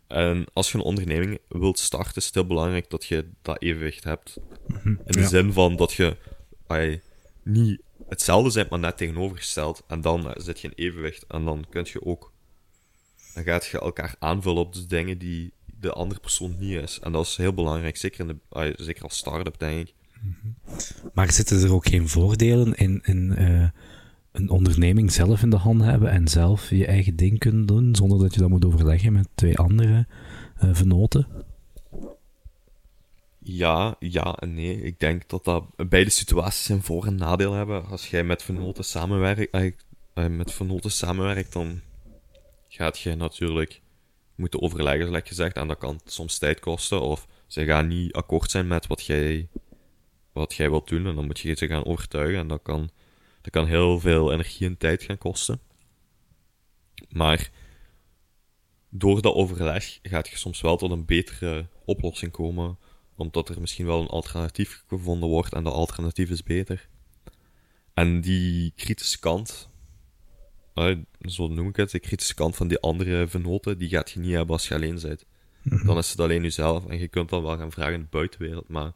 En 0.08 0.46
als 0.54 0.72
je 0.72 0.78
een 0.78 0.84
onderneming 0.84 1.40
wilt 1.48 1.80
starten, 1.80 2.16
is 2.16 2.26
het 2.26 2.34
heel 2.34 2.48
belangrijk 2.48 2.90
dat 2.90 3.06
je 3.06 3.30
dat 3.42 3.62
evenwicht 3.62 4.04
hebt. 4.04 4.38
Mhm, 4.68 4.90
In 4.90 5.22
de 5.22 5.28
zin 5.28 5.54
van 5.54 5.76
dat 5.76 5.94
je 5.94 6.18
ay, 6.68 7.02
niet 7.44 7.82
hetzelfde 8.10 8.54
bent, 8.54 8.70
maar 8.70 8.80
net 8.80 8.98
tegenovergesteld. 8.98 9.84
En 9.88 10.02
dan 10.02 10.34
zit 10.38 10.60
je 10.60 10.68
in 10.68 10.86
evenwicht. 10.86 11.26
En 11.28 11.46
dan 11.46 11.66
kun 11.70 11.88
je 11.92 12.06
ook... 12.06 12.34
Dan 13.34 13.44
gaat 13.44 13.66
je 13.66 13.80
elkaar 13.80 14.16
aanvullen 14.20 14.62
op 14.62 14.74
de 14.74 14.86
dingen 14.86 15.18
die 15.18 15.54
de 15.66 15.92
andere 15.92 16.20
persoon 16.20 16.56
niet 16.60 16.82
is. 16.82 17.00
En 17.00 17.12
dat 17.12 17.26
is 17.26 17.38
heel 17.38 17.54
belangrijk, 17.54 17.98
zeker, 17.98 18.30
in 18.30 18.42
de, 18.50 18.74
zeker 18.78 19.04
als 19.04 19.18
start-up, 19.18 19.60
denk 19.60 19.88
ik. 19.88 19.94
Mhm. 20.22 21.10
Maar 21.14 21.32
zitten 21.32 21.62
er 21.62 21.74
ook 21.74 21.88
geen 21.88 22.10
voordelen 22.10 22.74
in... 22.74 23.02
in 23.04 23.36
uh 23.38 23.68
een 24.38 24.50
onderneming 24.50 25.12
zelf 25.12 25.42
in 25.42 25.50
de 25.50 25.56
hand 25.56 25.82
hebben 25.82 26.12
en 26.12 26.28
zelf 26.28 26.70
je 26.70 26.86
eigen 26.86 27.16
ding 27.16 27.40
kunnen 27.40 27.66
doen, 27.66 27.96
zonder 27.96 28.20
dat 28.20 28.34
je 28.34 28.40
dat 28.40 28.50
moet 28.50 28.66
overleggen 28.66 29.14
met 29.14 29.28
twee 29.36 29.58
andere 29.58 30.08
uh, 30.64 30.70
vernoten? 30.74 31.28
Ja, 33.50 33.96
ja 34.00 34.36
en 34.36 34.54
nee. 34.54 34.82
Ik 34.82 35.00
denk 35.00 35.30
dat 35.30 35.44
dat 35.44 35.90
beide 35.90 36.10
situaties 36.10 36.70
een 36.70 36.84
voor- 36.84 37.06
en 37.06 37.16
nadeel 37.16 37.54
hebben. 37.54 37.86
Als 37.86 38.10
jij 38.10 38.24
met 38.24 38.44
vernoten 38.44 38.84
samenwerkt, 38.84 39.56
uh, 39.56 40.28
met 40.28 40.54
vernoten 40.54 40.92
samenwerkt, 40.92 41.54
dan 41.54 41.82
gaat 42.68 43.00
je 43.00 43.16
natuurlijk 43.16 43.82
moeten 44.36 44.62
overleggen, 44.62 45.08
zoals 45.08 45.28
gezegd. 45.28 45.56
En 45.56 45.68
dat 45.68 45.78
kan 45.78 46.00
soms 46.06 46.38
tijd 46.38 46.60
kosten. 46.60 47.02
Of 47.02 47.28
ze 47.48 47.66
gaan 47.66 47.88
niet 47.88 48.14
akkoord 48.14 48.52
zijn 48.52 48.68
met 48.68 48.88
wat 48.88 49.06
jij, 49.06 49.48
wat 50.32 50.54
jij 50.54 50.70
wilt 50.70 50.88
doen. 50.88 51.08
En 51.08 51.16
dan 51.16 51.26
moet 51.26 51.40
je 51.40 51.56
ze 51.56 51.68
gaan 51.68 51.86
overtuigen. 51.86 52.40
En 52.40 52.48
dat 52.48 52.62
kan 52.62 52.90
dat 53.42 53.52
kan 53.52 53.66
heel 53.66 54.00
veel 54.00 54.32
energie 54.32 54.68
en 54.68 54.78
tijd 54.78 55.04
gaan 55.04 55.18
kosten. 55.18 55.60
Maar 57.10 57.52
door 58.90 59.22
dat 59.22 59.34
overleg 59.34 60.00
gaat 60.02 60.28
je 60.28 60.38
soms 60.38 60.62
wel 60.62 60.78
tot 60.78 60.92
een 60.92 61.06
betere 61.06 61.68
oplossing 61.86 62.32
komen, 62.32 62.78
omdat 63.18 63.50
er 63.50 63.62
misschien 63.62 63.86
wel 63.86 64.02
een 64.02 64.08
alternatief 64.08 64.84
gevonden 64.88 65.30
wordt 65.30 65.54
en 65.54 65.64
dat 65.64 65.74
alternatief 65.74 66.30
is 66.30 66.44
beter. 66.44 66.88
En 67.94 68.22
die 68.22 68.74
kritische 68.76 69.20
kant, 69.20 69.70
zo 71.22 71.48
noem 71.48 71.68
ik 71.68 71.76
het, 71.76 71.92
de 71.92 72.00
kritische 72.00 72.34
kant 72.34 72.56
van 72.56 72.68
die 72.68 72.80
andere 72.80 73.28
venoten, 73.28 73.78
die 73.78 73.90
gaat 73.90 74.12
je 74.12 74.20
niet 74.20 74.34
hebben 74.34 74.56
als 74.56 74.68
je 74.68 74.74
alleen 74.74 75.00
bent. 75.02 75.26
Mhm. 75.62 75.86
Dan 75.86 75.98
is 75.98 76.10
het 76.10 76.20
alleen 76.20 76.42
jezelf 76.42 76.86
en 76.86 77.00
je 77.00 77.08
kunt 77.08 77.30
dan 77.30 77.44
wel 77.44 77.58
gaan 77.58 77.72
vragen 77.72 77.94
in 77.94 78.00
de 78.00 78.08
buitenwereld, 78.10 78.68
maar 78.68 78.92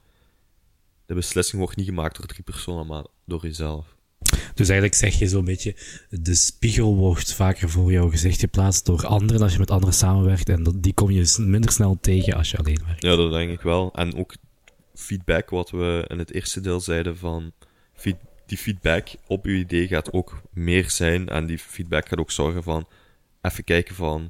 de 1.06 1.14
beslissing 1.14 1.62
wordt 1.62 1.78
niet 1.78 1.86
gemaakt 1.86 2.18
door 2.18 2.26
drie 2.26 2.44
personen, 2.44 2.88
maar 2.88 3.06
door 3.26 3.42
jezelf. 3.42 3.96
Dus 4.54 4.70
eigenlijk 4.70 5.00
zeg 5.00 5.20
je 5.20 5.28
zo'n 5.28 5.46
beetje, 5.46 5.76
de 6.10 6.36
spiegel 6.36 6.96
wordt 6.96 7.34
vaker 7.34 7.70
voor 7.70 7.92
jouw 7.92 8.10
gezicht 8.10 8.40
geplaatst 8.40 8.86
door 8.86 9.06
anderen 9.06 9.42
als 9.42 9.54
je 9.54 9.60
met 9.60 9.72
anderen 9.72 9.96
samenwerkt. 9.96 10.50
En 10.50 10.64
dat, 10.64 10.84
die 10.84 10.94
kom 10.94 11.12
je 11.12 11.36
minder 11.38 11.72
snel 11.72 11.98
tegen 12.02 12.34
als 12.34 12.52
je 12.52 12.58
alleen 12.58 12.82
werkt. 12.86 13.02
Ja, 13.02 13.16
dat 13.16 13.32
denk 13.32 13.52
ik 13.52 13.62
wel. 13.62 13.94
En 13.94 14.16
ook 14.16 14.36
feedback, 14.96 15.50
wat 15.50 15.70
we 15.70 16.06
in 16.08 16.20
het 16.20 16.34
eerste 16.34 16.62
deel 16.62 16.80
zeiden 16.80 17.18
van... 17.18 17.52
die 18.46 18.58
feedback 18.58 19.08
op 19.28 19.46
uw 19.46 19.56
idee 19.56 19.88
gaat 19.88 20.14
ook 20.14 20.42
meer 20.52 20.90
zijn. 20.90 21.30
En 21.30 21.46
die 21.46 21.60
feedback 21.60 22.08
gaat 22.08 22.20
ook 22.20 22.32
zorgen 22.32 22.64
van... 22.64 22.88
Even 23.42 23.64
kijken 23.64 23.96
van... 23.96 24.30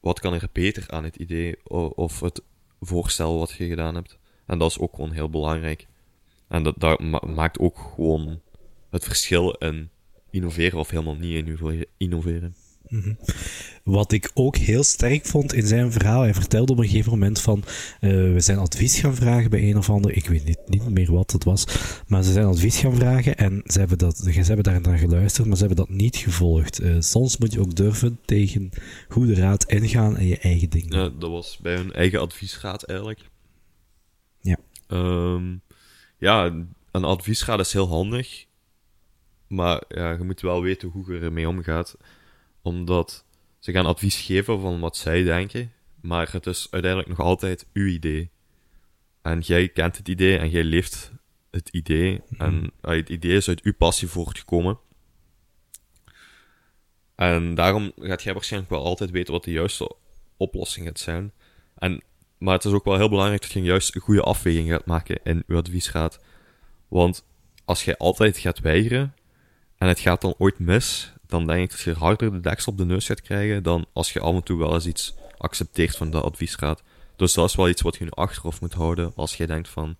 Wat 0.00 0.20
kan 0.20 0.32
er 0.32 0.48
beter 0.52 0.84
aan 0.88 1.04
het 1.04 1.16
idee 1.16 1.64
of 1.94 2.20
het 2.20 2.42
voorstel 2.80 3.38
wat 3.38 3.50
je 3.50 3.68
gedaan 3.68 3.94
hebt? 3.94 4.18
En 4.46 4.58
dat 4.58 4.70
is 4.70 4.78
ook 4.78 4.94
gewoon 4.94 5.12
heel 5.12 5.30
belangrijk. 5.30 5.86
En 6.48 6.62
dat, 6.62 6.74
dat 6.78 7.00
maakt 7.24 7.58
ook 7.58 7.92
gewoon 7.94 8.40
het 8.96 9.04
verschil 9.04 9.50
in 9.50 9.90
innoveren 10.30 10.78
of 10.78 10.90
helemaal 10.90 11.16
niet 11.16 11.86
innoveren. 11.96 12.54
Mhm. 12.88 13.14
Wat 13.84 14.12
ik 14.12 14.30
ook 14.34 14.56
heel 14.56 14.82
sterk 14.82 15.26
vond 15.26 15.52
in 15.52 15.66
zijn 15.66 15.92
verhaal, 15.92 16.20
hij 16.20 16.34
vertelde 16.34 16.72
op 16.72 16.78
een 16.78 16.88
gegeven 16.88 17.10
moment 17.10 17.40
van, 17.40 17.62
uh, 18.00 18.32
we 18.32 18.40
zijn 18.40 18.58
advies 18.58 18.98
gaan 18.98 19.14
vragen 19.14 19.50
bij 19.50 19.70
een 19.70 19.76
of 19.76 19.90
ander, 19.90 20.16
ik 20.16 20.26
weet 20.26 20.44
niet, 20.44 20.58
niet 20.66 20.88
meer 20.88 21.12
wat 21.12 21.30
het 21.30 21.44
was, 21.44 21.66
maar 22.06 22.22
ze 22.22 22.32
zijn 22.32 22.46
advies 22.46 22.78
gaan 22.78 22.94
vragen 22.94 23.36
en 23.36 23.62
ze 23.64 23.78
hebben, 23.78 23.98
dat, 23.98 24.16
ze 24.16 24.30
hebben 24.30 24.64
daar 24.64 24.80
naar 24.80 24.98
geluisterd, 24.98 25.46
maar 25.46 25.56
ze 25.56 25.66
hebben 25.66 25.86
dat 25.86 25.96
niet 25.96 26.16
gevolgd. 26.16 26.80
Uh, 26.80 26.96
soms 26.98 27.36
moet 27.36 27.52
je 27.52 27.60
ook 27.60 27.74
durven 27.74 28.18
tegen 28.24 28.70
goede 29.08 29.34
raad 29.34 29.64
ingaan 29.64 30.16
en 30.16 30.26
je 30.26 30.38
eigen 30.38 30.70
ding 30.70 30.94
Ja, 30.94 31.08
dat 31.18 31.30
was 31.30 31.58
bij 31.62 31.74
hun 31.74 31.92
eigen 31.92 32.20
adviesraad 32.20 32.82
eigenlijk. 32.82 33.20
Ja. 34.40 34.56
Um, 34.88 35.60
ja, 36.18 36.44
een 36.90 37.04
adviesraad 37.04 37.60
is 37.60 37.72
heel 37.72 37.88
handig, 37.88 38.46
maar 39.48 39.82
ja, 39.88 40.10
je 40.10 40.22
moet 40.22 40.40
wel 40.40 40.62
weten 40.62 40.88
hoe 40.88 41.12
je 41.12 41.20
ermee 41.20 41.48
omgaat 41.48 41.96
omdat 42.62 43.24
ze 43.58 43.72
gaan 43.72 43.86
advies 43.86 44.20
geven 44.20 44.60
van 44.60 44.80
wat 44.80 44.96
zij 44.96 45.22
denken, 45.22 45.72
maar 46.00 46.32
het 46.32 46.46
is 46.46 46.66
uiteindelijk 46.70 47.16
nog 47.16 47.26
altijd 47.26 47.66
uw 47.72 47.86
idee. 47.86 48.30
En 49.22 49.40
jij 49.40 49.68
kent 49.68 49.96
het 49.96 50.08
idee 50.08 50.38
en 50.38 50.50
jij 50.50 50.64
leeft 50.64 51.12
het 51.50 51.68
idee. 51.68 52.20
Mhm. 52.28 52.42
En 52.42 52.72
het 52.80 53.08
idee 53.08 53.36
is 53.36 53.48
uit 53.48 53.62
uw 53.62 53.74
passie 53.74 54.08
voortgekomen. 54.08 54.78
En 57.14 57.54
daarom 57.54 57.92
gaat 57.96 58.22
jij 58.22 58.32
waarschijnlijk 58.32 58.72
wel 58.72 58.84
altijd 58.84 59.10
weten 59.10 59.32
wat 59.32 59.44
de 59.44 59.50
juiste 59.50 59.96
oplossing 60.36 60.86
gaat 60.86 60.98
zijn. 60.98 61.32
En, 61.74 62.02
maar 62.38 62.54
het 62.54 62.64
is 62.64 62.72
ook 62.72 62.84
wel 62.84 62.96
heel 62.96 63.08
belangrijk 63.08 63.42
dat 63.42 63.52
je 63.52 63.62
juist 63.62 63.94
een 63.94 64.00
goede 64.00 64.22
afweging 64.22 64.68
gaat 64.68 64.86
maken 64.86 65.20
in 65.24 65.44
uw 65.46 65.56
adviesraad. 65.56 66.20
Want 66.88 67.24
als 67.64 67.84
jij 67.84 67.96
altijd 67.96 68.38
gaat 68.38 68.58
weigeren 68.58 69.14
en 69.78 69.88
het 69.88 70.00
gaat 70.00 70.20
dan 70.20 70.34
ooit 70.38 70.58
mis, 70.58 71.12
dan 71.26 71.46
denk 71.46 71.62
ik 71.62 71.70
dat 71.70 71.80
je 71.80 71.92
harder 71.92 72.32
de 72.32 72.40
deksel 72.40 72.72
op 72.72 72.78
de 72.78 72.84
neus 72.84 73.06
gaat 73.06 73.22
krijgen 73.22 73.62
dan 73.62 73.86
als 73.92 74.12
je 74.12 74.20
af 74.20 74.34
en 74.34 74.42
toe 74.42 74.58
wel 74.58 74.74
eens 74.74 74.86
iets 74.86 75.14
accepteert 75.38 75.96
van 75.96 76.10
de 76.10 76.20
adviesraad. 76.20 76.82
Dus 77.16 77.34
dat 77.34 77.48
is 77.48 77.54
wel 77.56 77.68
iets 77.68 77.82
wat 77.82 77.96
je 77.96 78.04
nu 78.04 78.10
achterhoofd 78.10 78.60
moet 78.60 78.72
houden 78.72 79.12
als 79.14 79.36
je 79.36 79.46
denkt 79.46 79.68
van 79.68 79.96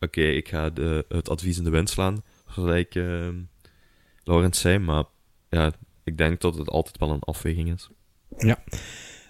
oké, 0.00 0.22
ik 0.22 0.48
ga 0.48 0.70
de, 0.70 1.04
het 1.08 1.28
advies 1.28 1.58
in 1.58 1.64
de 1.64 1.70
wind 1.70 1.90
slaan, 1.90 2.22
gelijk 2.46 2.94
uh, 2.94 3.28
Laurens 4.24 4.60
zei, 4.60 4.78
maar 4.78 5.04
ja, 5.48 5.72
ik 6.04 6.18
denk 6.18 6.40
dat 6.40 6.54
het 6.54 6.68
altijd 6.68 6.98
wel 6.98 7.10
een 7.10 7.22
afweging 7.22 7.74
is. 7.74 7.88
Ja. 8.38 8.62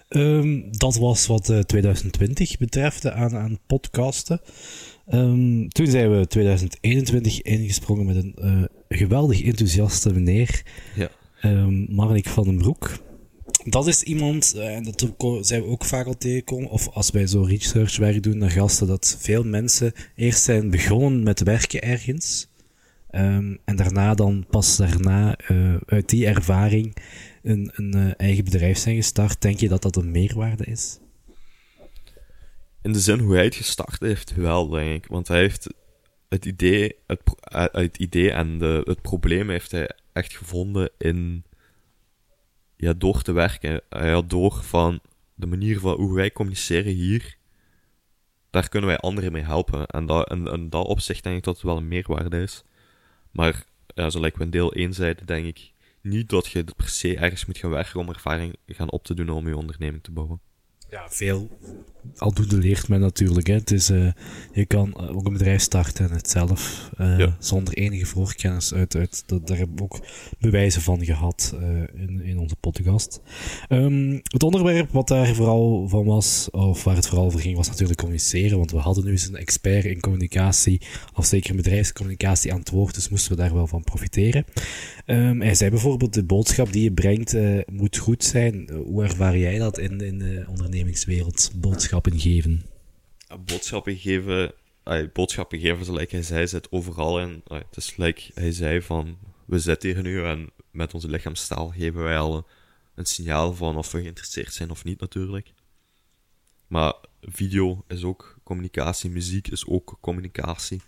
Um, 0.09 0.77
dat 0.77 0.95
was 0.95 1.27
wat 1.27 1.49
uh, 1.49 1.59
2020 1.59 2.57
betreft 2.57 3.09
aan, 3.09 3.35
aan 3.35 3.59
podcasten. 3.67 4.41
Um, 5.11 5.69
toen 5.69 5.87
zijn 5.87 6.17
we 6.17 6.27
2021 6.27 7.41
ingesprongen 7.41 8.05
met 8.05 8.15
een 8.15 8.35
uh, 8.39 8.63
geweldig 8.89 9.43
enthousiaste 9.43 10.13
meneer, 10.13 10.63
ja. 10.95 11.09
um, 11.43 11.87
Marnik 11.89 12.27
van 12.27 12.43
den 12.43 12.57
Broek. 12.57 12.91
Dat 13.65 13.87
is 13.87 14.03
iemand, 14.03 14.53
uh, 14.55 14.75
en 14.75 14.83
dat 14.83 15.07
zijn 15.41 15.61
we 15.61 15.67
ook 15.67 15.85
vaak 15.85 16.05
al 16.05 16.17
tegenkomen, 16.17 16.69
of 16.69 16.89
als 16.89 17.11
wij 17.11 17.27
zo 17.27 17.41
researchwerk 17.41 18.23
doen 18.23 18.37
naar 18.37 18.51
gasten, 18.51 18.87
dat 18.87 19.17
veel 19.19 19.43
mensen 19.43 19.93
eerst 20.15 20.43
zijn 20.43 20.69
begonnen 20.69 21.23
met 21.23 21.43
werken 21.43 21.81
ergens, 21.81 22.47
um, 23.11 23.57
en 23.65 23.75
daarna 23.75 24.13
dan 24.13 24.45
pas 24.49 24.77
daarna 24.77 25.37
uh, 25.51 25.75
uit 25.85 26.09
die 26.09 26.25
ervaring 26.25 26.95
een, 27.43 27.71
een 27.73 28.15
eigen 28.15 28.43
bedrijf 28.43 28.77
zijn 28.77 28.95
gestart. 28.95 29.41
Denk 29.41 29.59
je 29.59 29.67
dat 29.67 29.81
dat 29.81 29.95
een 29.95 30.11
meerwaarde 30.11 30.65
is? 30.65 30.99
In 32.83 32.91
de 32.91 32.99
zin 32.99 33.19
hoe 33.19 33.35
hij 33.35 33.43
het 33.43 33.55
gestart 33.55 33.99
heeft, 33.99 34.35
wel, 34.35 34.67
denk 34.67 35.03
ik. 35.03 35.09
Want 35.09 35.27
hij 35.27 35.39
heeft 35.39 35.73
het 36.29 36.45
idee, 36.45 36.95
het, 37.07 37.21
eh, 37.39 37.65
het 37.71 37.97
idee 37.97 38.31
en 38.31 38.57
de, 38.57 38.81
het 38.85 39.01
probleem 39.01 39.49
heeft 39.49 39.71
hij 39.71 39.89
echt 40.13 40.33
gevonden 40.33 40.89
in... 40.97 41.45
Ja, 42.75 42.93
door 42.93 43.21
te 43.21 43.31
werken. 43.31 43.81
Hij 43.89 44.11
had 44.11 44.29
door 44.29 44.63
van 44.63 44.99
de 45.35 45.45
manier 45.45 45.79
van 45.79 45.95
hoe 45.95 46.15
wij 46.15 46.31
communiceren 46.31 46.93
hier, 46.93 47.37
daar 48.49 48.69
kunnen 48.69 48.89
wij 48.89 48.97
anderen 48.97 49.31
mee 49.31 49.43
helpen. 49.43 49.85
En 49.85 50.05
dat, 50.05 50.31
in, 50.31 50.47
in 50.47 50.69
dat 50.69 50.85
opzicht 50.85 51.23
denk 51.23 51.37
ik 51.37 51.43
dat 51.43 51.55
het 51.55 51.63
wel 51.63 51.77
een 51.77 51.87
meerwaarde 51.87 52.41
is. 52.41 52.63
Maar, 53.31 53.65
ja, 53.87 54.09
zo 54.09 54.19
lijkt 54.19 54.37
we 54.37 54.43
in 54.43 54.49
deel 54.49 54.73
1 54.73 54.93
zeiden, 54.93 55.25
denk 55.25 55.45
ik 55.45 55.71
niet 56.01 56.29
dat 56.29 56.47
je 56.47 56.63
per 56.75 56.87
se 56.87 57.17
ergens 57.17 57.45
moet 57.45 57.57
gaan 57.57 57.69
werken 57.69 57.99
om 57.99 58.09
ervaring 58.09 58.55
gaan 58.67 58.91
op 58.91 59.03
te 59.03 59.13
doen 59.13 59.29
om 59.29 59.47
je 59.47 59.57
onderneming 59.57 60.03
te 60.03 60.11
bouwen 60.11 60.41
ja, 60.93 61.09
veel 61.09 61.49
aldoende 62.17 62.57
leert 62.57 62.87
men 62.87 62.99
natuurlijk. 62.99 63.47
Hè. 63.47 63.53
Het 63.53 63.71
is, 63.71 63.89
uh, 63.89 64.11
je 64.51 64.65
kan 64.65 64.93
eh, 64.93 65.15
ook 65.15 65.25
een 65.25 65.33
bedrijf 65.33 65.61
starten 65.61 66.09
en 66.09 66.15
het 66.15 66.29
zelf 66.29 66.89
uh, 66.99 67.27
zonder 67.39 67.73
enige 67.73 68.05
voorkennis 68.05 68.73
uit. 68.73 68.95
uit 68.95 69.23
dat, 69.25 69.47
daar 69.47 69.57
hebben 69.57 69.75
we 69.75 69.83
ook 69.83 69.99
bewijzen 70.39 70.81
van 70.81 71.05
gehad 71.05 71.55
in, 71.95 72.21
in 72.23 72.39
onze 72.39 72.55
podcast. 72.55 73.21
Um, 73.69 74.21
het 74.23 74.43
onderwerp 74.43 74.91
wat 74.91 75.07
daar 75.07 75.35
vooral 75.35 75.87
van 75.87 76.05
was, 76.05 76.49
of 76.51 76.83
waar 76.83 76.95
het 76.95 77.07
vooral 77.07 77.25
over 77.25 77.39
ging, 77.39 77.55
was 77.55 77.69
natuurlijk 77.69 77.99
communiceren. 77.99 78.57
Want 78.57 78.71
we 78.71 78.77
hadden 78.77 79.05
nu 79.05 79.11
eens 79.11 79.27
een 79.27 79.35
expert 79.35 79.85
in 79.85 79.99
communicatie, 79.99 80.81
of 81.13 81.25
zeker 81.25 81.55
bedrijfscommunicatie 81.55 82.53
aan 82.53 82.59
het 82.59 82.69
woord, 82.69 82.95
dus 82.95 83.09
moesten 83.09 83.31
we 83.31 83.37
daar 83.37 83.53
wel 83.53 83.67
van 83.67 83.83
profiteren. 83.83 84.45
Um, 85.05 85.41
hij 85.41 85.55
zei 85.55 85.69
bijvoorbeeld, 85.69 86.13
de 86.13 86.23
boodschap 86.23 86.71
die 86.71 86.83
je 86.83 86.91
brengt 86.91 87.35
moet 87.71 87.97
goed 87.97 88.23
zijn. 88.23 88.69
Hoe 88.85 89.03
ervaar 89.03 89.37
jij 89.37 89.57
dat 89.57 89.77
in, 89.77 90.01
in 90.01 90.17
de 90.19 90.45
onderneming? 90.49 90.73
ondernemingswereld 90.73 91.51
boodschappen 91.93 92.19
geven? 92.19 92.65
Boodschappen 93.45 93.97
geven, 93.97 94.53
ay, 94.83 95.11
boodschappen 95.11 95.59
geven, 95.59 95.85
zoals 95.85 96.11
hij 96.11 96.23
zei, 96.23 96.47
zit 96.47 96.71
overal 96.71 97.19
in. 97.19 97.41
Het 97.47 97.77
is 97.77 97.97
like 97.97 98.31
hij 98.33 98.51
zei 98.51 98.81
van, 98.81 99.17
we 99.45 99.59
zitten 99.59 99.89
hier 99.89 100.01
nu 100.01 100.25
en 100.25 100.49
met 100.71 100.93
onze 100.93 101.09
lichaamstaal 101.09 101.69
geven 101.69 102.03
wij 102.03 102.17
al 102.17 102.35
een, 102.37 102.43
een 102.95 103.05
signaal 103.05 103.53
van 103.53 103.77
of 103.77 103.91
we 103.91 104.01
geïnteresseerd 104.01 104.53
zijn 104.53 104.69
of 104.69 104.83
niet 104.83 104.99
natuurlijk. 104.99 105.53
Maar 106.67 106.93
video 107.21 107.83
is 107.87 108.03
ook 108.03 108.37
communicatie, 108.43 109.09
muziek 109.09 109.47
is 109.47 109.67
ook 109.67 109.97
communicatie. 110.01 110.81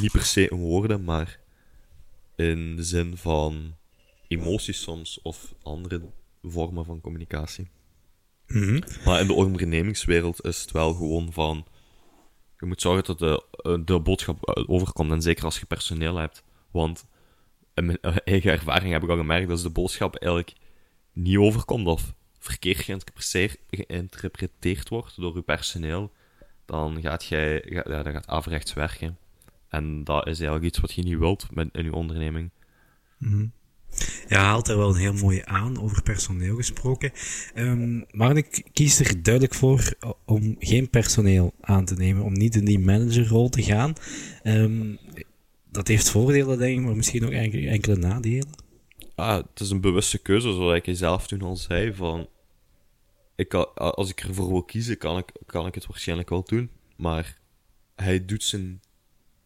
Niet 0.00 0.12
per 0.12 0.24
se 0.24 0.48
in 0.48 0.56
woorden, 0.56 1.04
maar 1.04 1.40
in 2.36 2.76
de 2.76 2.84
zin 2.84 3.16
van 3.16 3.74
emoties 4.28 4.82
soms 4.82 5.20
of 5.22 5.54
andere 5.62 6.00
vormen 6.42 6.84
van 6.84 7.00
communicatie. 7.00 7.68
Mhm. 8.54 8.80
Maar 9.04 9.20
in 9.20 9.26
de 9.26 9.32
ondernemingswereld 9.32 10.44
is 10.44 10.60
het 10.60 10.70
wel 10.70 10.94
gewoon 10.94 11.32
van. 11.32 11.66
Je 12.58 12.66
moet 12.66 12.80
zorgen 12.80 13.04
dat 13.04 13.18
de, 13.18 13.44
eh, 13.62 13.78
de 13.84 14.00
boodschap 14.00 14.44
eh, 14.44 14.64
overkomt. 14.66 15.10
En 15.10 15.22
zeker 15.22 15.44
als 15.44 15.58
je 15.58 15.66
personeel 15.66 16.16
hebt. 16.16 16.44
Want 16.70 17.06
in 17.74 17.86
mijn 17.86 17.98
eh, 18.00 18.16
eigen 18.24 18.50
ervaring 18.50 18.92
heb 18.92 19.02
ik 19.02 19.08
al 19.08 19.16
gemerkt 19.16 19.48
dat 19.48 19.62
de 19.62 19.70
boodschap 19.70 20.16
eigenlijk 20.16 20.56
niet 21.12 21.36
overkomt. 21.36 21.86
Of 21.86 22.14
verkeerd 22.38 23.04
geïnterpreteerd 23.70 24.88
wordt 24.88 25.16
door 25.16 25.34
je 25.34 25.42
personeel. 25.42 26.12
Dan 26.64 27.00
gaat 27.00 27.24
jij 27.24 27.64
ja, 27.68 27.82
dan 27.82 28.12
gaat 28.12 28.26
averechts 28.26 28.72
werken. 28.72 29.18
En 29.68 30.04
dat 30.04 30.26
is 30.26 30.38
eigenlijk 30.38 30.64
iets 30.64 30.78
wat 30.78 30.92
je 30.92 31.02
niet 31.02 31.18
wilt 31.18 31.54
met, 31.54 31.68
in 31.72 31.84
je 31.84 31.94
onderneming. 31.94 32.50
Mm 33.18 33.52
ja, 34.28 34.40
haalt 34.40 34.68
er 34.68 34.76
wel 34.76 34.88
een 34.88 35.00
heel 35.00 35.14
mooie 35.14 35.46
aan, 35.46 35.80
over 35.80 36.02
personeel 36.02 36.56
gesproken. 36.56 37.12
Um, 37.54 38.04
maar 38.10 38.36
ik 38.36 38.62
kies 38.72 39.00
er 39.00 39.22
duidelijk 39.22 39.54
voor 39.54 39.94
om 40.24 40.56
geen 40.58 40.90
personeel 40.90 41.54
aan 41.60 41.84
te 41.84 41.94
nemen, 41.94 42.24
om 42.24 42.32
niet 42.32 42.54
in 42.54 42.64
die 42.64 42.78
managerrol 42.78 43.48
te 43.48 43.62
gaan. 43.62 43.92
Um, 44.42 44.98
dat 45.70 45.88
heeft 45.88 46.10
voordelen, 46.10 46.58
denk 46.58 46.78
ik, 46.78 46.84
maar 46.84 46.96
misschien 46.96 47.24
ook 47.24 47.30
enkele, 47.30 47.68
enkele 47.68 47.96
nadelen. 47.96 48.48
Ah, 49.14 49.36
het 49.36 49.60
is 49.60 49.70
een 49.70 49.80
bewuste 49.80 50.18
keuze, 50.18 50.52
zoals 50.52 50.80
ik 50.82 50.96
zelf 50.96 51.26
toen 51.26 51.42
al 51.42 51.56
zei. 51.56 51.94
Van, 51.94 52.28
ik, 53.36 53.54
als 53.54 54.10
ik 54.10 54.20
ervoor 54.20 54.48
wil 54.48 54.62
kiezen, 54.62 54.98
kan 54.98 55.18
ik, 55.18 55.32
kan 55.46 55.66
ik 55.66 55.74
het 55.74 55.86
waarschijnlijk 55.86 56.28
wel 56.28 56.44
doen. 56.44 56.70
Maar 56.96 57.38
hij 57.96 58.24
doet 58.24 58.42
zijn 58.42 58.80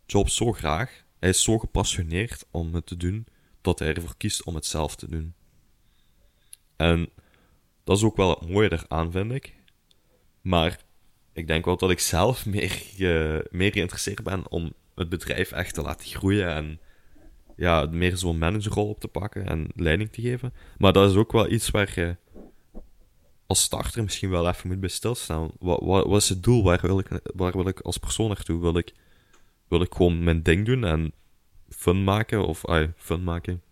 job 0.07 0.29
zo 0.29 0.53
graag. 0.53 1.05
Hij 1.19 1.29
is 1.29 1.43
zo 1.43 1.59
gepassioneerd 1.59 2.47
om 2.51 2.75
het 2.75 2.87
te 2.87 2.97
doen 2.97 3.27
dat 3.61 3.79
hij 3.79 3.95
ervoor 3.95 4.17
kiest 4.17 4.45
om 4.45 4.55
het 4.55 4.67
zelf 4.67 4.97
te 4.97 5.09
doen. 5.11 5.35
En 6.77 7.09
dat 7.85 7.97
is 7.97 8.03
ook 8.03 8.17
wel 8.17 8.31
het 8.31 8.49
mooie 8.49 8.73
eraan, 8.73 9.13
vind 9.13 9.33
ik. 9.33 9.55
Maar 10.41 10.79
ik 11.33 11.47
denk 11.47 11.65
wel 11.65 11.77
dat 11.77 11.91
ik 11.91 12.01
zelf 12.01 12.47
meer, 12.55 12.83
meer 13.51 13.73
geïnteresseerd 13.73 14.23
ben 14.23 14.51
om 14.51 14.73
het 14.95 15.09
bedrijf 15.09 15.53
echt 15.53 15.75
te 15.75 15.83
laten 15.83 16.09
groeien 16.09 16.49
en 16.49 16.81
ja, 17.57 17.87
meer 17.91 18.17
zo'n 18.17 18.39
managerrol 18.39 18.89
op 18.89 19.01
te 19.01 19.09
pakken 19.09 19.47
en 19.47 19.69
leiding 19.75 20.13
te 20.13 20.21
geven. 20.21 20.53
Maar 20.79 20.93
dat 20.93 21.11
is 21.11 21.17
ook 21.17 21.33
wel 21.33 21.51
iets 21.51 21.71
waar 21.71 21.93
je 21.95 22.17
als 23.47 23.63
starter 23.63 24.03
misschien 24.03 24.31
wel 24.31 24.49
even 24.49 24.69
moet 24.69 24.81
bij 24.81 24.89
stilstaan. 24.89 25.51
Wat, 25.59 25.81
wat, 25.83 26.07
wat 26.07 26.23
is 26.23 26.29
het 26.29 26.43
doel? 26.43 26.63
Waar 26.63 26.81
wil, 26.83 26.99
ik, 26.99 27.21
waar 27.35 27.53
wil 27.53 27.69
ik 27.69 27.81
als 27.81 27.99
persoon 27.99 28.29
naartoe? 28.29 28.61
Wil 28.61 28.77
ik, 28.77 28.95
wil 29.69 29.81
ik 29.81 29.95
gewoon 29.95 30.25
mijn 30.25 30.43
ding 30.43 30.67
doen 30.67 30.85
en 30.85 31.13
fun 31.69 32.05
maken, 32.05 32.47
of 32.47 32.67
ay, 32.67 32.93
fun 32.97 33.25
maken. 33.25 33.63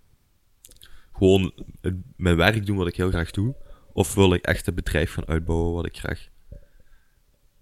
Gewoon 1.13 1.53
mijn 2.17 2.37
werk 2.37 2.67
doen 2.67 2.77
wat 2.77 2.87
ik 2.87 2.97
heel 2.97 3.11
graag 3.11 3.31
doe. 3.31 3.55
Of 3.93 4.15
wil 4.15 4.35
ik 4.35 4.45
echt 4.45 4.67
een 4.67 4.75
bedrijf 4.75 5.13
gaan 5.13 5.27
uitbouwen 5.27 5.75
wat 5.75 5.87
ik 5.87 5.97
graag, 5.97 6.29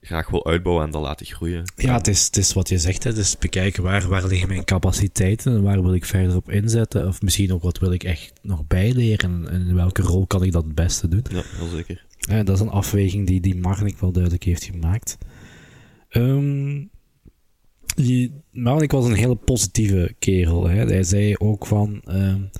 graag 0.01 0.29
wil 0.29 0.47
uitbouwen 0.47 0.85
en 0.85 0.91
dan 0.91 1.03
laten 1.03 1.27
groeien. 1.27 1.73
Ja, 1.77 1.95
het 1.97 2.09
is, 2.09 2.25
het 2.25 2.37
is 2.37 2.53
wat 2.53 2.69
je 2.69 2.79
zegt, 2.79 3.05
hè. 3.05 3.13
dus 3.13 3.39
bekijken 3.39 3.83
waar, 3.83 4.09
waar 4.09 4.27
liggen 4.27 4.49
mijn 4.49 4.65
capaciteiten 4.65 5.53
en 5.53 5.63
waar 5.63 5.83
wil 5.83 5.95
ik 5.95 6.05
verder 6.05 6.37
op 6.37 6.51
inzetten. 6.51 7.07
Of 7.07 7.23
misschien 7.23 7.53
ook 7.53 7.63
wat 7.63 7.79
wil 7.79 7.93
ik 7.93 8.05
echt 8.05 8.33
nog 8.43 8.67
bijleren 8.67 9.49
en 9.49 9.67
in 9.67 9.75
welke 9.75 10.03
rol 10.03 10.27
kan 10.27 10.43
ik 10.43 10.53
dat 10.53 10.65
het 10.65 10.75
beste 10.75 11.09
doen. 11.09 11.25
Ja, 11.31 11.43
heel 11.45 11.69
zeker. 11.69 12.05
Ja, 12.19 12.43
dat 12.43 12.55
is 12.55 12.61
een 12.61 12.71
afweging 12.71 13.27
die, 13.27 13.41
die 13.41 13.57
Marnik 13.57 13.99
wel 13.99 14.13
duidelijk 14.13 14.45
heeft 14.45 14.65
gemaakt. 14.65 15.19
Um, 16.11 16.91
die, 17.95 18.33
Marnik 18.51 18.91
was 18.91 19.05
een 19.05 19.15
hele 19.15 19.37
positieve 19.37 20.15
kerel. 20.19 20.69
Hè. 20.69 20.85
Hij 20.85 21.03
zei 21.03 21.37
ook 21.37 21.67
van 21.67 22.03
um, 22.09 22.51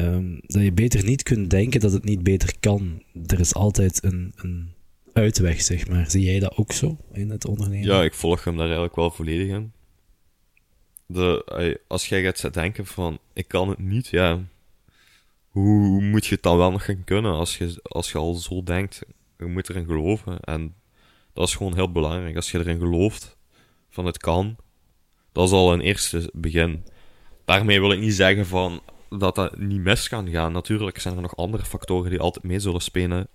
um, 0.00 0.40
dat 0.46 0.62
je 0.62 0.72
beter 0.72 1.04
niet 1.04 1.22
kunt 1.22 1.50
denken 1.50 1.80
dat 1.80 1.92
het 1.92 2.04
niet 2.04 2.22
beter 2.22 2.54
kan. 2.60 3.02
Er 3.26 3.40
is 3.40 3.54
altijd 3.54 4.04
een, 4.04 4.32
een 4.36 4.72
uitweg, 5.12 5.62
zeg 5.62 5.88
maar. 5.88 6.10
Zie 6.10 6.24
jij 6.24 6.38
dat 6.38 6.56
ook 6.56 6.72
zo 6.72 6.96
in 7.12 7.30
het 7.30 7.46
ondernemen? 7.46 7.86
Ja, 7.86 8.02
ik 8.02 8.14
volg 8.14 8.44
hem 8.44 8.54
daar 8.54 8.64
eigenlijk 8.64 8.96
wel 8.96 9.10
volledig 9.10 9.48
in. 9.48 9.72
De, 11.06 11.80
als 11.88 12.08
jij 12.08 12.22
gaat 12.22 12.54
denken 12.54 12.86
van, 12.86 13.18
ik 13.32 13.48
kan 13.48 13.68
het 13.68 13.78
niet, 13.78 14.08
ja, 14.08 14.40
hoe 15.48 16.02
moet 16.02 16.26
je 16.26 16.34
het 16.34 16.42
dan 16.42 16.56
wel 16.56 16.70
nog 16.70 16.84
gaan 16.84 17.04
kunnen 17.04 17.32
als 17.32 17.58
je, 17.58 17.80
als 17.82 18.12
je 18.12 18.18
al 18.18 18.34
zo 18.34 18.62
denkt? 18.62 19.02
Je 19.38 19.46
moet 19.46 19.68
erin 19.68 19.86
geloven. 19.86 20.40
En 20.40 20.74
dat 21.32 21.48
is 21.48 21.54
gewoon 21.54 21.74
heel 21.74 21.92
belangrijk. 21.92 22.36
Als 22.36 22.50
je 22.50 22.58
erin 22.58 22.78
gelooft 22.78 23.33
van 23.94 24.06
het 24.06 24.18
kan, 24.18 24.56
dat 25.32 25.46
is 25.46 25.52
al 25.52 25.72
een 25.72 25.80
eerste 25.80 26.30
begin. 26.32 26.84
Daarmee 27.44 27.80
wil 27.80 27.92
ik 27.92 27.98
niet 28.00 28.14
zeggen 28.14 28.46
van 28.46 28.82
dat 29.08 29.34
dat 29.34 29.58
niet 29.58 29.80
mis 29.80 30.08
kan 30.08 30.28
gaan. 30.28 30.52
Natuurlijk 30.52 30.98
zijn 30.98 31.14
er 31.14 31.22
nog 31.22 31.36
andere 31.36 31.64
factoren 31.64 32.10
die 32.10 32.20
altijd 32.20 32.44
mee 32.44 32.58
zullen 32.60 32.80
spelen, 32.80 33.28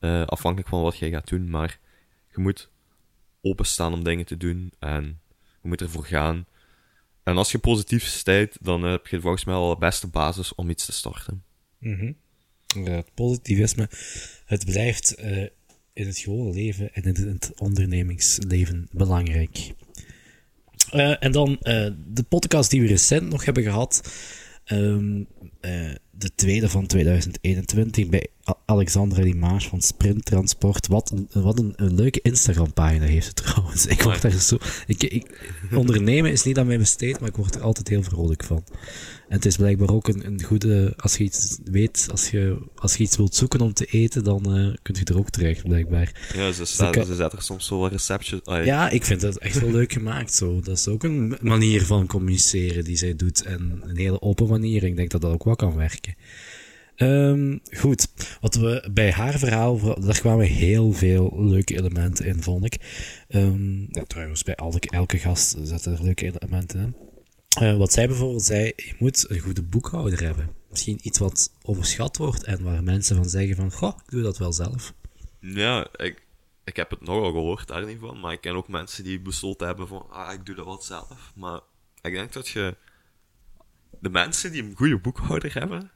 uh, 0.00 0.26
afhankelijk 0.26 0.68
van 0.68 0.82
wat 0.82 0.98
jij 0.98 1.10
gaat 1.10 1.28
doen. 1.28 1.50
Maar 1.50 1.78
je 2.34 2.40
moet 2.40 2.70
openstaan 3.40 3.92
om 3.92 4.04
dingen 4.04 4.26
te 4.26 4.36
doen 4.36 4.72
en 4.78 5.20
je 5.62 5.68
moet 5.68 5.80
ervoor 5.80 6.04
gaan. 6.04 6.46
En 7.22 7.36
als 7.36 7.52
je 7.52 7.58
positief 7.58 8.04
stijgt, 8.04 8.64
dan 8.64 8.82
heb 8.82 9.06
je 9.06 9.20
volgens 9.20 9.44
mij 9.44 9.54
al 9.54 9.68
de 9.68 9.78
beste 9.78 10.06
basis 10.06 10.54
om 10.54 10.70
iets 10.70 10.86
te 10.86 10.92
starten. 10.92 11.44
Mm 11.78 12.16
-hmm. 12.74 13.04
positivisme, 13.14 13.88
het 14.44 14.64
blijft 14.64 15.20
uh, 15.20 15.46
in 15.96 16.06
het 16.06 16.18
gewone 16.18 16.52
leven 16.52 16.94
en 16.94 17.02
in 17.02 17.14
het 17.14 17.52
ondernemingsleven 17.56 18.88
belangrijk. 18.92 19.72
Uh, 20.94 21.22
en 21.22 21.32
dan 21.32 21.48
uh, 21.50 21.88
de 22.06 22.22
podcast 22.28 22.70
die 22.70 22.80
we 22.80 22.86
recent 22.86 23.28
nog 23.28 23.44
hebben 23.44 23.62
gehad. 23.62 24.12
Um, 24.72 25.26
de 26.18 26.30
tweede 26.34 26.68
van 26.68 26.86
2021 26.86 28.08
bij 28.08 28.26
Alexandra 28.64 29.22
Limaas 29.22 29.68
van 29.68 29.80
Sprint 29.80 30.24
Transport. 30.24 30.86
Wat 30.86 31.10
een, 31.10 31.28
wat 31.42 31.58
een, 31.58 31.72
een 31.76 31.94
leuke 31.94 32.20
Instagram-pagina 32.22 33.04
heeft 33.04 33.26
het 33.26 33.36
trouwens. 33.44 33.86
Ik 33.86 34.02
word 34.02 34.22
daar 34.22 34.30
zo. 34.30 34.58
Ik, 34.86 35.02
ik, 35.02 35.50
ondernemen 35.74 36.32
is 36.32 36.42
niet 36.42 36.58
aan 36.58 36.66
mij 36.66 36.78
besteed, 36.78 37.20
maar 37.20 37.28
ik 37.28 37.36
word 37.36 37.54
er 37.54 37.60
altijd 37.60 37.88
heel 37.88 38.02
vrolijk 38.02 38.44
van. 38.44 38.64
En 39.28 39.36
het 39.36 39.46
is 39.46 39.56
blijkbaar 39.56 39.90
ook 39.90 40.08
een, 40.08 40.26
een 40.26 40.42
goede. 40.42 40.94
Als 40.96 41.16
je 41.16 41.24
iets 41.24 41.58
weet, 41.64 42.08
als 42.10 42.30
je, 42.30 42.58
als 42.74 42.96
je 42.96 43.02
iets 43.02 43.16
wilt 43.16 43.34
zoeken 43.34 43.60
om 43.60 43.72
te 43.72 43.84
eten, 43.84 44.24
dan 44.24 44.58
uh, 44.58 44.74
kun 44.82 44.94
je 44.98 45.04
er 45.04 45.18
ook 45.18 45.30
terecht, 45.30 45.62
blijkbaar. 45.62 46.30
Ja, 46.34 46.52
ze, 46.52 46.64
staat, 46.64 46.94
dus 46.94 47.06
ze 47.06 47.14
zetten 47.14 47.38
er 47.38 47.44
soms 47.44 47.66
zo 47.66 47.80
wel 47.80 47.88
receptjes. 47.88 48.40
Oh, 48.44 48.64
ja. 48.64 48.90
ik 48.90 49.04
vind 49.04 49.22
het 49.22 49.38
echt 49.38 49.60
wel 49.60 49.70
leuk 49.70 49.92
gemaakt. 49.92 50.34
Zo. 50.34 50.60
Dat 50.60 50.78
is 50.78 50.88
ook 50.88 51.02
een 51.02 51.36
manier 51.40 51.82
van 51.82 52.06
communiceren 52.06 52.84
die 52.84 52.96
zij 52.96 53.16
doet. 53.16 53.42
En 53.42 53.82
een 53.84 53.96
hele 53.96 54.20
open 54.20 54.46
manier. 54.48 54.84
Ik 54.84 54.96
denk 54.96 55.10
dat 55.10 55.20
dat 55.20 55.32
ook 55.32 55.44
wel 55.44 55.56
kan 55.56 55.76
werken. 55.76 56.05
Um, 56.96 57.60
goed, 57.76 58.08
wat 58.40 58.54
we 58.54 58.88
bij 58.92 59.12
haar 59.12 59.38
verhaal, 59.38 60.00
daar 60.00 60.20
kwamen 60.20 60.46
heel 60.46 60.92
veel 60.92 61.32
leuke 61.36 61.76
elementen 61.76 62.26
in, 62.26 62.42
vond 62.42 62.64
ik. 62.64 62.76
Um, 63.28 63.86
ja, 63.90 64.02
trouwens, 64.02 64.42
bij 64.42 64.54
elke, 64.54 64.90
elke 64.90 65.18
gast 65.18 65.56
zaten 65.62 65.92
er 65.92 66.02
leuke 66.02 66.32
elementen 66.40 66.80
in. 66.80 66.96
Uh, 67.62 67.76
wat 67.76 67.92
zij 67.92 68.06
bijvoorbeeld 68.06 68.42
zei, 68.42 68.72
je 68.76 68.94
moet 68.98 69.30
een 69.30 69.38
goede 69.38 69.62
boekhouder 69.62 70.22
hebben. 70.22 70.50
Misschien 70.70 70.98
iets 71.02 71.18
wat 71.18 71.52
overschat 71.62 72.16
wordt 72.16 72.44
en 72.44 72.62
waar 72.62 72.82
mensen 72.82 73.16
van 73.16 73.28
zeggen 73.28 73.56
van, 73.56 73.72
goh, 73.72 73.98
ik 74.04 74.10
doe 74.10 74.22
dat 74.22 74.38
wel 74.38 74.52
zelf. 74.52 74.94
Ja, 75.40 75.88
ik, 75.96 76.22
ik 76.64 76.76
heb 76.76 76.90
het 76.90 77.00
nogal 77.00 77.32
gehoord 77.32 77.66
daar 77.66 77.86
niet 77.86 77.98
van, 78.00 78.20
maar 78.20 78.32
ik 78.32 78.40
ken 78.40 78.54
ook 78.54 78.68
mensen 78.68 79.04
die 79.04 79.20
besloten 79.20 79.66
hebben 79.66 79.88
van, 79.88 80.06
ah, 80.10 80.32
ik 80.32 80.46
doe 80.46 80.54
dat 80.54 80.64
wel 80.64 80.82
zelf. 80.82 81.32
Maar 81.34 81.60
ik 82.02 82.12
denk 82.12 82.32
dat 82.32 82.48
je, 82.48 82.76
de 84.00 84.10
mensen 84.10 84.52
die 84.52 84.62
een 84.62 84.76
goede 84.76 84.98
boekhouder 84.98 85.54
hebben, 85.54 85.90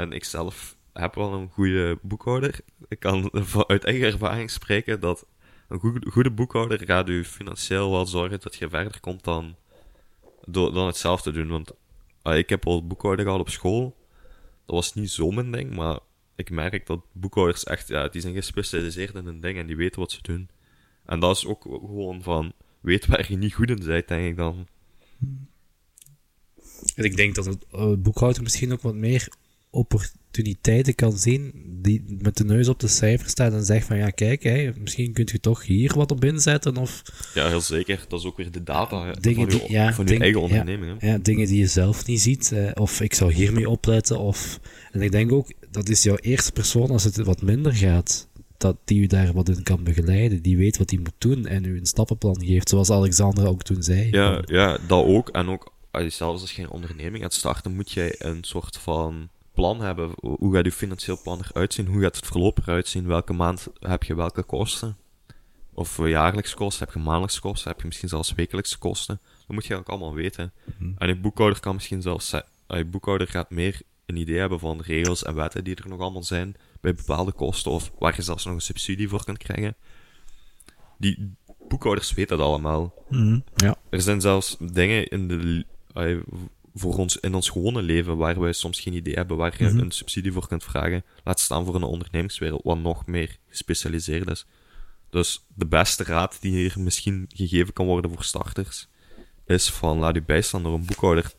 en 0.00 0.12
ik 0.12 0.24
zelf 0.24 0.76
heb 0.92 1.14
wel 1.14 1.32
een 1.32 1.48
goede 1.50 1.98
boekhouder. 2.02 2.60
Ik 2.88 3.00
kan 3.00 3.30
uit 3.66 3.84
eigen 3.84 4.06
ervaring 4.06 4.50
spreken 4.50 5.00
dat 5.00 5.26
een 5.68 6.02
goede, 6.10 6.30
boekhouder 6.30 6.84
gaat 6.84 7.08
u 7.08 7.24
financieel 7.24 7.90
wel 7.90 8.06
zorgen 8.06 8.40
dat 8.40 8.56
je 8.56 8.68
verder 8.68 9.00
komt 9.00 9.24
dan, 9.24 9.56
dan 10.46 10.86
het 10.86 10.96
zelf 10.96 11.22
te 11.22 11.30
doen. 11.30 11.48
Want 11.48 11.72
uh, 12.24 12.36
ik 12.36 12.48
heb 12.48 12.66
al 12.66 12.86
boekhouder 12.86 13.24
gehad 13.24 13.40
op 13.40 13.48
school. 13.48 13.96
Dat 14.66 14.74
was 14.74 14.94
niet 14.94 15.10
zo 15.10 15.30
mijn 15.30 15.52
ding, 15.52 15.74
maar 15.76 15.98
ik 16.36 16.50
merk 16.50 16.86
dat 16.86 17.00
boekhouders 17.12 17.64
echt, 17.64 17.88
ja, 17.88 18.08
die 18.08 18.20
zijn 18.20 18.34
gespecialiseerd 18.34 19.14
in 19.14 19.26
een 19.26 19.40
ding 19.40 19.58
en 19.58 19.66
die 19.66 19.76
weten 19.76 20.00
wat 20.00 20.12
ze 20.12 20.22
doen. 20.22 20.48
En 21.04 21.20
dat 21.20 21.36
is 21.36 21.46
ook 21.46 21.62
gewoon 21.62 22.22
van, 22.22 22.52
weet 22.80 23.06
waar 23.06 23.26
je 23.28 23.36
niet 23.36 23.54
goed 23.54 23.70
in 23.70 23.84
bent, 23.84 24.08
denk 24.08 24.26
ik 24.26 24.36
dan. 24.36 24.66
En 26.94 27.04
ik 27.04 27.16
denk 27.16 27.34
dat 27.34 27.44
het 27.44 27.64
uh, 27.74 27.92
boekhouder 27.98 28.42
misschien 28.42 28.72
ook 28.72 28.82
wat 28.82 28.94
meer 28.94 29.28
opportuniteiten 29.70 30.94
kan 30.94 31.18
zien, 31.18 31.52
die 31.82 32.04
met 32.22 32.36
de 32.36 32.44
neus 32.44 32.68
op 32.68 32.80
de 32.80 32.88
cijfer 32.88 33.28
staat 33.28 33.52
en 33.52 33.64
zegt 33.64 33.86
van 33.86 33.96
ja, 33.96 34.10
kijk, 34.10 34.42
hè, 34.42 34.70
misschien 34.78 35.12
kunt 35.12 35.30
je 35.30 35.40
toch 35.40 35.64
hier 35.64 35.94
wat 35.94 36.10
op 36.10 36.24
inzetten. 36.24 36.76
Of, 36.76 37.02
ja, 37.34 37.48
heel 37.48 37.60
zeker. 37.60 38.04
Dat 38.08 38.20
is 38.20 38.26
ook 38.26 38.36
weer 38.36 38.50
de 38.50 38.62
data 38.62 39.12
dingen 39.12 39.50
van, 39.50 39.60
je, 39.60 39.72
ja, 39.72 39.92
van 39.92 40.06
je 40.06 40.18
eigen 40.18 40.40
onderneming. 40.40 40.96
Ja, 41.00 41.08
ja, 41.08 41.18
dingen 41.18 41.46
die 41.46 41.58
je 41.58 41.66
zelf 41.66 42.06
niet 42.06 42.20
ziet. 42.20 42.52
Eh, 42.52 42.70
of 42.74 43.00
ik 43.00 43.14
zou 43.14 43.32
hiermee 43.32 43.68
opletten. 43.68 44.18
Of, 44.18 44.60
en 44.92 45.02
ik 45.02 45.12
denk 45.12 45.32
ook, 45.32 45.52
dat 45.70 45.88
is 45.88 46.02
jouw 46.02 46.16
eerste 46.16 46.52
persoon 46.52 46.90
als 46.90 47.04
het 47.04 47.16
wat 47.16 47.42
minder 47.42 47.74
gaat. 47.74 48.28
Dat 48.56 48.76
die 48.84 49.00
u 49.00 49.06
daar 49.06 49.32
wat 49.32 49.48
in 49.48 49.62
kan 49.62 49.84
begeleiden. 49.84 50.42
Die 50.42 50.56
weet 50.56 50.78
wat 50.78 50.90
hij 50.90 50.98
moet 50.98 51.14
doen 51.18 51.46
en 51.46 51.64
u 51.64 51.78
een 51.78 51.86
stappenplan 51.86 52.44
geeft. 52.44 52.68
Zoals 52.68 52.90
Alexander 52.90 53.48
ook 53.48 53.62
toen 53.62 53.82
zei. 53.82 54.08
Ja, 54.10 54.42
ja 54.46 54.78
dat 54.86 55.04
ook. 55.04 55.28
En 55.28 55.48
ook, 55.48 55.72
zelfs 56.08 56.40
als 56.40 56.52
je 56.52 56.62
een 56.62 56.70
onderneming 56.70 57.22
gaat 57.22 57.34
starten, 57.34 57.74
moet 57.74 57.92
jij 57.92 58.14
een 58.18 58.44
soort 58.44 58.76
van 58.76 59.28
plan 59.58 59.80
hebben. 59.80 60.10
Hoe 60.20 60.54
gaat 60.54 60.64
je 60.64 60.72
financieel 60.72 61.20
plan 61.22 61.40
eruit 61.50 61.74
zien? 61.74 61.86
Hoe 61.86 62.02
gaat 62.02 62.16
het 62.16 62.26
verloop 62.26 62.58
eruit 62.58 62.88
zien? 62.88 63.06
Welke 63.06 63.32
maand 63.32 63.68
heb 63.78 64.02
je 64.02 64.14
welke 64.14 64.42
kosten? 64.42 64.96
Of 65.74 66.06
jaarlijks 66.06 66.54
kosten? 66.54 66.84
Heb 66.84 66.94
je 66.94 67.00
maandelijks 67.00 67.40
kosten? 67.40 67.70
Heb 67.70 67.80
je 67.80 67.86
misschien 67.86 68.08
zelfs 68.08 68.32
wekelijkse 68.34 68.78
kosten? 68.78 69.20
Dat 69.22 69.48
moet 69.48 69.66
je 69.66 69.74
eigenlijk 69.74 69.88
allemaal 69.88 70.14
weten. 70.14 70.52
Mhm. 70.78 70.92
En 70.98 71.08
een 71.08 71.20
boekhouder 71.20 71.60
kan 71.60 71.74
misschien 71.74 72.02
zelfs... 72.02 72.34
Een 72.66 72.90
boekhouder 72.90 73.28
gaat 73.28 73.50
meer 73.50 73.80
een 74.06 74.16
idee 74.16 74.38
hebben 74.38 74.58
van 74.58 74.80
regels 74.80 75.24
en 75.24 75.34
wetten 75.34 75.64
die 75.64 75.74
er 75.74 75.88
nog 75.88 76.00
allemaal 76.00 76.24
zijn 76.24 76.56
bij 76.80 76.94
bepaalde 76.94 77.32
kosten. 77.32 77.70
Of 77.70 77.92
waar 77.98 78.14
je 78.16 78.22
zelfs 78.22 78.44
nog 78.44 78.54
een 78.54 78.60
subsidie 78.60 79.08
voor 79.08 79.24
kunt 79.24 79.38
krijgen. 79.38 79.76
Die 80.98 81.34
boekhouders 81.68 82.12
weten 82.12 82.38
dat 82.38 82.46
allemaal. 82.46 82.94
Mhm. 83.08 83.40
ja. 83.54 83.76
Er 83.90 84.00
zijn 84.00 84.20
zelfs 84.20 84.56
dingen 84.60 85.08
in 85.08 85.28
de 85.28 85.64
voor 86.78 86.96
ons 86.96 87.16
in 87.16 87.34
ons 87.34 87.48
gewone 87.48 87.82
leven, 87.82 88.16
waar 88.16 88.40
wij 88.40 88.52
soms 88.52 88.80
geen 88.80 88.94
idee 88.94 89.14
hebben 89.14 89.36
waar 89.36 89.54
je 89.58 89.68
mhm. 89.68 89.78
een 89.78 89.90
subsidie 89.90 90.32
voor 90.32 90.48
kunt 90.48 90.64
vragen. 90.64 91.04
Laat 91.24 91.40
staan 91.40 91.64
voor 91.64 91.74
een 91.74 91.82
ondernemingswereld, 91.82 92.62
wat 92.64 92.78
nog 92.78 93.06
meer 93.06 93.36
gespecialiseerd 93.48 94.30
is. 94.30 94.46
Dus 95.10 95.46
de 95.54 95.66
beste 95.66 96.04
raad 96.04 96.38
die 96.40 96.52
hier 96.52 96.74
misschien 96.76 97.30
gegeven 97.34 97.72
kan 97.72 97.86
worden 97.86 98.10
voor 98.10 98.24
starters, 98.24 98.88
is 99.46 99.70
van 99.70 99.98
laat 99.98 100.16
u 100.16 100.22
bijstaan 100.22 100.62
door 100.62 100.74
een 100.74 100.86
boekhouder. 100.86 101.32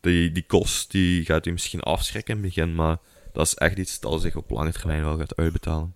Die, 0.00 0.32
die 0.32 0.46
kost 0.46 0.90
die 0.90 1.24
gaat 1.24 1.46
u 1.46 1.52
misschien 1.52 1.80
afschrikken 1.80 2.36
in 2.36 2.42
het 2.42 2.54
begin, 2.54 2.74
maar 2.74 2.98
dat 3.32 3.46
is 3.46 3.54
echt 3.54 3.78
iets 3.78 4.00
dat 4.00 4.20
zich 4.20 4.36
op 4.36 4.50
lange 4.50 4.72
termijn 4.72 5.04
wel 5.04 5.18
gaat 5.18 5.36
uitbetalen. 5.36 5.94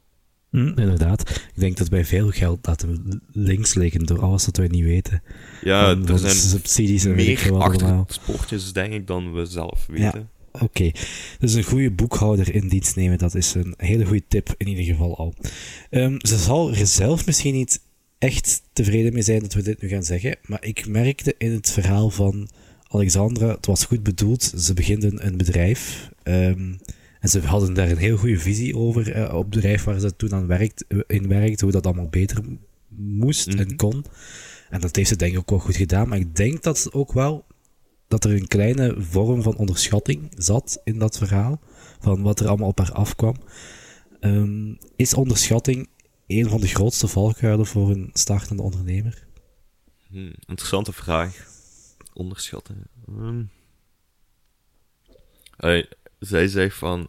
Mm, 0.50 0.72
inderdaad. 0.76 1.30
Ik 1.30 1.60
denk 1.60 1.76
dat 1.76 1.90
bij 1.90 2.04
veel 2.04 2.30
geld 2.30 2.66
laten 2.66 2.88
we 2.88 3.20
links 3.32 3.74
liggen 3.74 4.06
door 4.06 4.20
alles 4.20 4.46
wat 4.46 4.56
wij 4.56 4.68
niet 4.68 4.84
weten. 4.84 5.22
Ja, 5.62 5.96
er 6.06 6.18
zijn 6.18 6.34
subsidies 6.34 7.04
en 7.04 7.14
meer 7.14 7.52
achter 7.54 8.04
sportjes, 8.06 8.72
denk 8.72 8.92
ik, 8.92 9.06
dan 9.06 9.32
we 9.32 9.44
zelf 9.46 9.86
weten. 9.86 10.28
Ja, 10.52 10.60
Oké, 10.60 10.90
dus 11.38 11.54
een 11.54 11.62
goede 11.62 11.90
boekhouder 11.90 12.54
in 12.54 12.68
dienst 12.68 12.96
nemen, 12.96 13.18
dat 13.18 13.34
is 13.34 13.54
een 13.54 13.74
hele 13.76 14.04
goede 14.04 14.24
tip 14.28 14.54
in 14.56 14.68
ieder 14.68 14.84
geval 14.84 15.16
al. 15.16 15.34
Um, 15.90 16.16
ze 16.18 16.38
zal 16.38 16.70
er 16.70 16.86
zelf 16.86 17.26
misschien 17.26 17.54
niet 17.54 17.80
echt 18.18 18.62
tevreden 18.72 19.12
mee 19.12 19.22
zijn 19.22 19.40
dat 19.40 19.54
we 19.54 19.62
dit 19.62 19.82
nu 19.82 19.88
gaan 19.88 20.02
zeggen, 20.02 20.36
maar 20.42 20.64
ik 20.64 20.86
merkte 20.86 21.34
in 21.38 21.52
het 21.52 21.70
verhaal 21.70 22.10
van 22.10 22.48
Alexandra, 22.88 23.48
het 23.48 23.66
was 23.66 23.84
goed 23.84 24.02
bedoeld, 24.02 24.52
ze 24.56 24.74
begint 24.74 25.02
een, 25.04 25.36
bedrijf. 25.36 26.10
Um, 26.24 26.78
en 27.20 27.28
ze 27.28 27.40
hadden 27.40 27.74
daar 27.74 27.90
een 27.90 27.96
heel 27.96 28.16
goede 28.16 28.38
visie 28.38 28.76
over 28.76 29.16
uh, 29.16 29.34
op 29.34 29.40
het 29.40 29.50
bedrijf 29.50 29.84
waar 29.84 30.00
ze 30.00 30.16
toen 30.16 30.34
aan 30.34 30.46
werkt, 30.46 30.84
eh, 30.86 30.98
in 31.06 31.28
werkte, 31.28 31.64
hoe 31.64 31.72
dat 31.72 31.86
allemaal 31.86 32.08
beter 32.08 32.42
moest 32.88 33.46
en 33.46 33.66
mhm. 33.66 33.76
kon. 33.76 34.04
En 34.70 34.80
dat 34.80 34.96
heeft 34.96 35.08
ze 35.08 35.16
denk 35.16 35.32
ik 35.32 35.38
ook 35.38 35.50
wel 35.50 35.58
goed 35.58 35.76
gedaan. 35.76 36.08
Maar 36.08 36.18
ik 36.18 36.36
denk 36.36 36.62
dat 36.62 36.92
ook 36.92 37.12
wel 37.12 37.46
dat 38.08 38.24
er 38.24 38.32
een 38.32 38.48
kleine 38.48 38.94
vorm 38.98 39.42
van 39.42 39.56
onderschatting 39.56 40.32
zat 40.36 40.80
in 40.84 40.98
dat 40.98 41.18
verhaal. 41.18 41.60
Van 42.00 42.22
wat 42.22 42.40
er 42.40 42.48
allemaal 42.48 42.68
op 42.68 42.78
haar 42.78 42.92
afkwam. 42.92 43.36
Um, 44.20 44.78
is 44.96 45.14
onderschatting 45.14 45.88
een 46.26 46.48
van 46.48 46.60
de 46.60 46.66
grootste 46.66 47.08
valkuilen 47.08 47.66
voor 47.66 47.90
een 47.90 48.10
startende 48.12 48.62
ondernemer? 48.62 49.26
Hmm, 50.08 50.32
interessante 50.46 50.92
vraag. 50.92 51.46
Onderschatten. 52.12 52.90
Hey, 55.56 55.88
zij 56.18 56.48
zegt 56.48 56.76
van... 56.76 57.08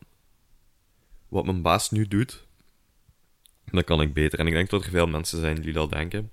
Wat 1.27 1.45
mijn 1.45 1.61
baas 1.61 1.91
nu 1.91 2.07
doet, 2.07 2.47
dan 3.65 3.83
kan 3.83 4.01
ik 4.01 4.13
beter. 4.13 4.39
En 4.39 4.47
ik 4.47 4.53
denk 4.53 4.69
dat 4.69 4.83
er 4.83 4.89
veel 4.89 5.07
mensen 5.07 5.39
zijn 5.39 5.61
die 5.61 5.73
dat 5.73 5.91
denken. 5.91 6.31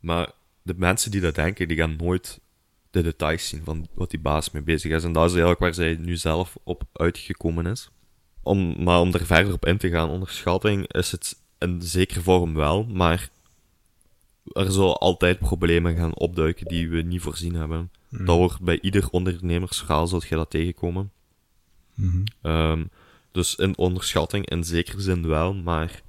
Maar 0.00 0.32
de 0.62 0.74
mensen 0.76 1.10
die 1.10 1.20
dat 1.20 1.34
denken, 1.34 1.68
die 1.68 1.76
gaan 1.76 1.96
nooit 1.96 2.40
de 2.90 3.02
details 3.02 3.48
zien 3.48 3.64
van 3.64 3.88
wat 3.94 4.10
die 4.10 4.20
baas 4.20 4.50
mee 4.50 4.62
bezig 4.62 4.92
is. 4.92 5.04
En 5.04 5.12
dat 5.12 5.24
is 5.24 5.30
eigenlijk 5.30 5.60
waar 5.60 5.74
zij 5.74 5.94
nu 5.94 6.16
zelf 6.16 6.56
op 6.62 6.84
uitgekomen 6.92 7.66
is. 7.66 7.90
Om, 8.42 8.82
maar 8.82 9.00
om 9.00 9.14
er 9.14 9.26
verder 9.26 9.52
op 9.52 9.66
in 9.66 9.78
te 9.78 9.90
gaan, 9.90 10.10
onderschatting 10.10 10.92
is 10.92 11.10
het 11.10 11.42
in 11.58 11.82
zekere 11.82 12.20
vorm 12.20 12.54
wel, 12.54 12.84
maar 12.84 13.30
er 14.52 14.72
zullen 14.72 14.98
altijd 14.98 15.38
problemen 15.38 15.96
gaan 15.96 16.14
opduiken 16.14 16.66
die 16.66 16.88
we 16.88 17.02
niet 17.02 17.20
voorzien 17.20 17.54
hebben. 17.54 17.90
Hmm. 18.16 18.26
Dat 18.26 18.36
wordt 18.36 18.60
bij 18.60 18.80
ieder 18.80 19.08
ondernemersverhaal 19.10 20.06
zult 20.06 20.28
je 20.28 20.34
dat 20.34 20.50
tegenkomen. 20.50 21.12
Mhm. 21.94 22.22
Ehm, 22.42 22.84
dus 23.32 23.54
in 23.54 23.78
onderschatting 23.78 24.48
in 24.48 24.64
zekere 24.64 25.00
zin 25.00 25.26
wel, 25.26 25.54
maar 25.54 26.02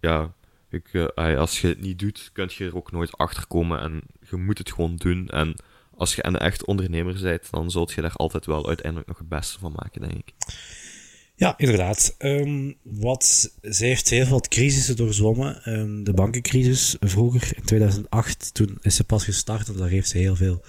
ja, 0.00 0.34
ik, 0.68 0.94
eh, 1.14 1.38
als 1.38 1.60
je 1.60 1.68
het 1.68 1.80
niet 1.80 1.98
doet, 1.98 2.30
kun 2.32 2.50
je 2.52 2.64
er 2.64 2.76
ook 2.76 2.92
nooit 2.92 3.16
achter 3.16 3.46
komen 3.46 3.80
en 3.80 4.02
je 4.30 4.36
moet 4.36 4.58
het 4.58 4.72
gewoon 4.72 4.96
doen. 4.96 5.28
En 5.28 5.54
als 5.96 6.14
je 6.14 6.26
een 6.26 6.38
echt 6.38 6.64
ondernemer 6.64 7.20
bent, 7.22 7.50
dan 7.50 7.70
zult 7.70 7.92
je 7.92 8.00
daar 8.00 8.16
altijd 8.16 8.46
wel 8.46 8.66
uiteindelijk 8.66 9.08
nog 9.08 9.18
het 9.18 9.28
beste 9.28 9.58
van 9.58 9.72
maken, 9.76 10.00
denk 10.00 10.14
ik. 10.14 10.34
Ja, 11.42 11.54
inderdaad. 11.56 12.14
Ehm, 12.18 12.72
wat, 12.82 13.54
zij 13.60 13.88
heeft 13.88 14.10
heel 14.10 14.26
veel 14.26 14.40
crisissen 14.40 14.96
doorzwommen. 14.96 15.64
Ehm, 15.64 16.02
de 16.02 16.12
bankencrisis 16.12 16.96
vroeger, 17.00 17.52
in 17.56 17.64
2008, 17.64 18.54
toen 18.54 18.78
is 18.80 18.96
ze 18.96 19.04
pas 19.04 19.24
gestart 19.24 19.68
en 19.68 19.76
daar 19.76 19.88
heeft 19.88 20.08
ze 20.08 20.18
heel 20.18 20.36
veel 20.36 20.64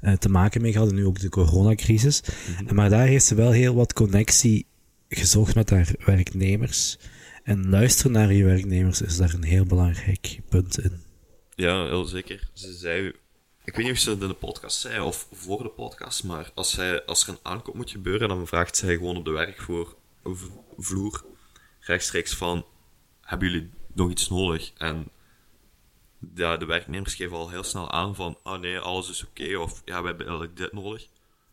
eh, 0.00 0.12
te 0.12 0.28
maken 0.28 0.62
mee 0.62 0.72
gehad. 0.72 0.88
En 0.88 0.94
nu 0.94 1.06
ook 1.06 1.20
de 1.20 1.28
coronacrisis. 1.28 2.22
En 2.66 2.74
Maar 2.74 2.90
daar 2.90 3.06
heeft 3.06 3.24
ze 3.24 3.34
wel 3.34 3.50
heel 3.50 3.74
wat 3.74 3.92
connectie 3.92 4.66
gezocht 5.08 5.54
met 5.54 5.70
haar 5.70 5.94
werknemers. 6.04 6.98
En 7.42 7.68
luisteren 7.68 8.12
naar 8.12 8.32
je 8.32 8.44
werknemers 8.44 9.02
is 9.02 9.16
daar 9.16 9.34
een 9.34 9.44
heel 9.44 9.64
belangrijk 9.64 10.40
punt 10.48 10.78
in. 10.78 11.02
Ja, 11.54 11.84
heel 11.84 12.04
zeker. 12.04 12.50
Ze 12.52 12.72
zei, 12.72 13.12
ik 13.64 13.76
weet 13.76 13.84
niet 13.84 13.94
of 13.94 14.00
ze 14.00 14.10
het 14.10 14.22
in 14.22 14.28
de 14.28 14.34
podcast 14.34 14.80
zei 14.80 15.00
of 15.00 15.28
voor 15.32 15.62
de 15.62 15.68
podcast, 15.68 16.24
maar 16.24 16.50
als, 16.54 16.70
zij, 16.70 17.04
als 17.04 17.22
er 17.22 17.28
een 17.28 17.38
aankoop 17.42 17.74
moet 17.74 17.90
gebeuren, 17.90 18.28
dan 18.28 18.46
vraagt 18.46 18.76
zij 18.76 18.94
gewoon 18.94 19.16
op 19.16 19.24
de 19.24 19.30
werkvloer 19.30 19.96
vloer, 20.76 21.24
rechtstreeks 21.80 22.34
van, 22.34 22.66
hebben 23.20 23.50
jullie 23.50 23.70
nog 23.94 24.10
iets 24.10 24.28
nodig? 24.28 24.72
En 24.72 25.08
ja, 26.34 26.56
de 26.56 26.64
werknemers 26.64 27.14
geven 27.14 27.36
al 27.36 27.50
heel 27.50 27.62
snel 27.62 27.90
aan 27.90 28.14
van, 28.14 28.38
ah 28.42 28.60
nee, 28.60 28.78
alles 28.78 29.10
is 29.10 29.24
oké, 29.24 29.56
of 29.56 29.82
ja, 29.84 30.00
we 30.00 30.06
hebben 30.06 30.26
eigenlijk 30.26 30.56
dit 30.56 30.72
nodig. 30.72 31.08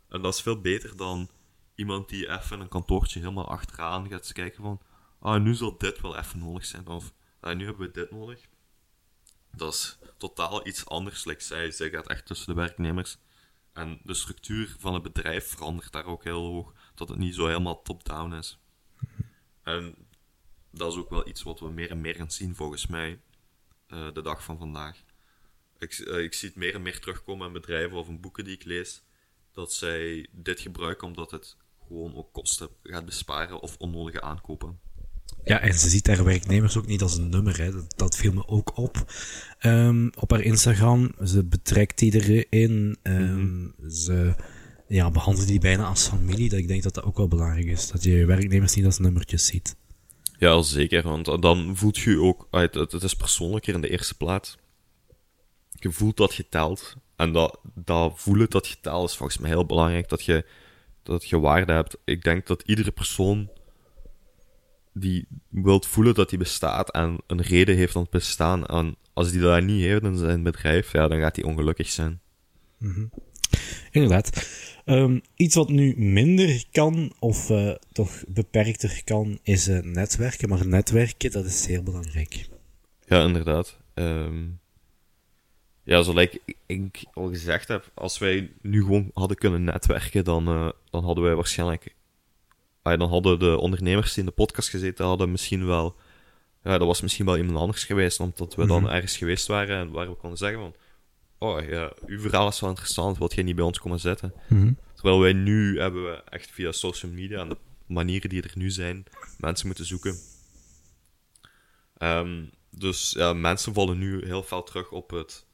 En 0.09 0.21
dat 0.21 0.33
is 0.33 0.41
veel 0.41 0.61
beter 0.61 0.97
dan 0.97 1.29
iemand 1.75 2.09
die 2.09 2.29
even 2.29 2.59
een 2.59 2.67
kantoortje 2.67 3.19
helemaal 3.19 3.49
achteraan 3.49 4.09
gaat 4.09 4.31
kijken 4.31 4.63
van, 4.63 4.81
ah, 5.19 5.41
nu 5.41 5.53
zal 5.53 5.77
dit 5.77 6.01
wel 6.01 6.17
even 6.17 6.39
nodig 6.39 6.65
zijn, 6.65 6.87
of 6.87 7.13
ah, 7.39 7.55
nu 7.55 7.65
hebben 7.65 7.87
we 7.87 7.93
dit 7.93 8.11
nodig. 8.11 8.47
Dat 9.51 9.73
is 9.73 9.97
totaal 10.17 10.67
iets 10.67 10.85
anders, 10.85 11.25
like 11.25 11.43
zij, 11.43 11.71
zij 11.71 11.89
gaat 11.89 12.07
echt 12.07 12.25
tussen 12.25 12.47
de 12.47 12.61
werknemers. 12.61 13.17
En 13.73 13.99
de 14.03 14.13
structuur 14.13 14.75
van 14.79 14.93
het 14.93 15.03
bedrijf 15.03 15.47
verandert 15.49 15.91
daar 15.91 16.05
ook 16.05 16.23
heel 16.23 16.45
hoog, 16.45 16.73
dat 16.95 17.09
het 17.09 17.17
niet 17.17 17.35
zo 17.35 17.45
helemaal 17.47 17.81
top-down 17.81 18.33
is. 18.33 18.59
En 19.71 19.95
dat 20.71 20.91
is 20.91 20.99
ook 20.99 21.09
wel 21.09 21.27
iets 21.27 21.43
wat 21.43 21.59
we 21.59 21.69
meer 21.69 21.89
en 21.89 22.01
meer 22.01 22.15
gaan 22.15 22.31
zien, 22.31 22.55
volgens 22.55 22.87
mij, 22.87 23.19
eh, 23.87 24.13
de 24.13 24.21
dag 24.21 24.43
van 24.43 24.57
vandaag. 24.57 25.03
Ik, 25.79 25.93
eh, 25.93 26.23
ik 26.23 26.33
zie 26.33 26.47
het 26.47 26.57
meer 26.57 26.75
en 26.75 26.81
meer 26.81 26.99
terugkomen 26.99 27.47
in 27.47 27.53
bedrijven 27.53 27.97
of 27.97 28.07
in 28.07 28.21
boeken 28.21 28.43
die 28.43 28.55
ik 28.55 28.63
lees, 28.63 29.03
dat 29.53 29.73
zij 29.73 30.27
dit 30.31 30.59
gebruiken 30.59 31.07
omdat 31.07 31.31
het 31.31 31.57
gewoon 31.87 32.15
ook 32.15 32.33
kosten 32.33 32.69
gaat 32.83 33.05
besparen 33.05 33.59
of 33.59 33.77
onnodige 33.77 34.21
aankopen. 34.21 34.79
Ja, 35.43 35.59
en 35.59 35.73
ze 35.73 35.89
ziet 35.89 36.07
haar 36.07 36.23
werknemers 36.23 36.77
ook 36.77 36.85
niet 36.85 37.01
als 37.01 37.17
een 37.17 37.29
nummer. 37.29 37.57
Hè. 37.57 37.71
Dat, 37.71 37.93
dat 37.97 38.17
viel 38.17 38.33
me 38.33 38.47
ook 38.47 38.77
op. 38.77 39.11
Ehm, 39.59 40.09
op 40.19 40.31
haar 40.31 40.41
Instagram. 40.41 41.11
Ze 41.23 41.43
betrekt 41.43 42.01
iedereen. 42.01 42.97
Ehm, 43.01 43.67
Ze 43.89 44.35
ja, 44.91 45.11
behandelt 45.11 45.47
die 45.47 45.59
bijna 45.59 45.85
als 45.85 46.07
familie. 46.07 46.49
Dat 46.49 46.59
ik 46.59 46.67
denk 46.67 46.83
dat 46.83 46.93
dat 46.93 47.03
ook 47.03 47.17
wel 47.17 47.27
belangrijk 47.27 47.65
is. 47.65 47.87
Dat 47.87 48.03
je 48.03 48.11
je 48.11 48.25
werknemers 48.25 48.75
niet 48.75 48.85
als 48.85 48.99
nummertjes 48.99 49.45
ziet. 49.45 49.75
Ja, 50.37 50.61
zeker. 50.61 51.03
Want 51.03 51.41
dan 51.41 51.77
voelt 51.77 51.97
je 51.97 52.19
ook... 52.19 52.47
ah, 52.49 52.61
Het, 52.61 53.03
is 53.03 53.13
persoonlijker 53.13 53.73
in 53.73 53.81
de 53.81 53.89
eerste 53.89 54.17
plaats. 54.17 54.57
Je 55.71 55.91
voelt 55.91 56.17
dat 56.17 56.35
je 56.35 56.49
telt. 56.49 56.95
En 57.15 57.31
dat, 57.31 57.59
dat 57.73 58.13
voelen 58.15 58.49
dat 58.49 58.67
je 58.67 58.75
telt 58.81 59.09
is 59.09 59.15
volgens 59.15 59.37
mij 59.37 59.49
heel 59.49 59.65
belangrijk. 59.65 60.09
Dat 60.09 60.23
je, 60.23 60.45
dat 61.03 61.29
je 61.29 61.39
waarde 61.39 61.73
hebt. 61.73 61.97
Ik 62.05 62.23
denk 62.23 62.47
dat 62.47 62.63
iedere 62.65 62.91
persoon 62.91 63.49
die 64.93 65.27
wilt 65.49 65.87
voelen 65.87 66.13
dat 66.13 66.29
hij 66.29 66.39
bestaat 66.39 66.91
en 66.91 67.17
een 67.27 67.41
reden 67.41 67.75
heeft 67.75 67.95
om 67.95 68.03
te 68.03 68.09
bestaan. 68.11 68.65
En 68.65 68.95
als 69.13 69.31
die 69.31 69.41
dat 69.41 69.63
niet 69.63 69.83
heeft 69.83 70.03
in 70.03 70.17
zijn 70.17 70.43
bedrijf, 70.43 70.91
ja, 70.91 71.07
dan 71.07 71.19
gaat 71.19 71.35
hij 71.35 71.45
ongelukkig 71.45 71.89
zijn. 71.89 72.19
Inderdaad. 73.91 74.29
Ehm, 74.91 75.19
iets 75.35 75.55
wat 75.55 75.69
nu 75.69 75.93
minder 75.97 76.63
kan, 76.71 77.13
of 77.19 77.49
eh, 77.49 77.71
toch 77.91 78.23
beperkter 78.27 79.01
kan, 79.03 79.39
is 79.43 79.67
eh, 79.67 79.79
netwerken. 79.79 80.49
Maar 80.49 80.67
netwerken, 80.67 81.31
dat 81.31 81.45
is 81.45 81.63
zeer 81.63 81.83
belangrijk. 81.83 82.49
Ja, 83.05 83.23
inderdaad. 83.23 83.77
Ehm, 83.93 84.43
ja, 85.83 86.01
zoals 86.01 86.19
ik, 86.19 86.55
ik 86.65 87.03
al 87.13 87.29
gezegd 87.29 87.67
heb, 87.67 87.91
als 87.93 88.17
wij 88.17 88.51
nu 88.61 88.81
gewoon 88.81 89.11
hadden 89.13 89.37
kunnen 89.37 89.63
netwerken, 89.63 90.23
dan, 90.23 90.47
eh, 90.47 90.69
dan 90.89 91.03
hadden 91.03 91.23
wij 91.23 91.35
waarschijnlijk... 91.35 91.95
dan 92.81 93.09
hadden 93.09 93.39
de 93.39 93.57
ondernemers 93.57 94.13
die 94.13 94.23
in 94.23 94.29
de 94.29 94.35
podcast 94.35 94.69
gezeten 94.69 95.05
hadden 95.05 95.31
misschien 95.31 95.65
wel... 95.65 95.95
Ja, 96.63 96.77
dat 96.77 96.87
was 96.87 97.01
misschien 97.01 97.25
wel 97.25 97.37
iemand 97.37 97.57
anders 97.57 97.83
geweest, 97.83 98.19
omdat 98.19 98.55
we 98.55 98.65
dan 98.65 98.89
ergens 98.89 99.17
geweest 99.17 99.47
waren 99.47 99.77
en 99.77 99.91
waar 99.91 100.09
we 100.09 100.15
konden 100.15 100.37
zeggen 100.37 100.59
van... 100.59 100.73
Oh 101.43 101.65
ja, 101.65 101.93
uw 102.05 102.19
verhaal 102.19 102.47
is 102.47 102.59
wel 102.59 102.69
interessant, 102.69 103.17
wilt 103.17 103.33
jij 103.33 103.43
niet 103.43 103.55
bij 103.55 103.65
ons 103.65 103.79
komen 103.79 103.99
zitten? 103.99 104.33
Terwijl 104.93 105.19
wij 105.19 105.33
nu 105.33 105.79
hebben 105.79 106.03
we 106.03 106.23
echt 106.29 106.51
via 106.51 106.71
social 106.71 107.11
media 107.11 107.39
en 107.39 107.49
de 107.49 107.57
manieren 107.85 108.29
die 108.29 108.41
er 108.41 108.51
nu 108.55 108.69
zijn, 108.69 109.05
mensen 109.37 109.67
moeten 109.67 109.85
zoeken. 109.85 110.15
Ehm, 111.97 112.45
dus 112.69 113.11
ja, 113.11 113.33
mensen 113.33 113.73
vallen 113.73 113.97
nu 113.97 114.25
heel 114.25 114.43
veel 114.43 114.63
terug 114.63 114.91
op, 114.91 115.09
het, 115.09 115.45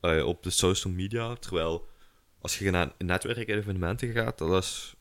eh, 0.00 0.26
op 0.26 0.42
de 0.42 0.50
social 0.50 0.92
media. 0.92 1.34
Terwijl 1.34 1.88
als 2.40 2.58
je 2.58 2.70
naar 2.70 2.92
netwerkevenementen 2.98 4.12
gaat, 4.12 4.38
dat 4.38 4.62
is 4.62 4.94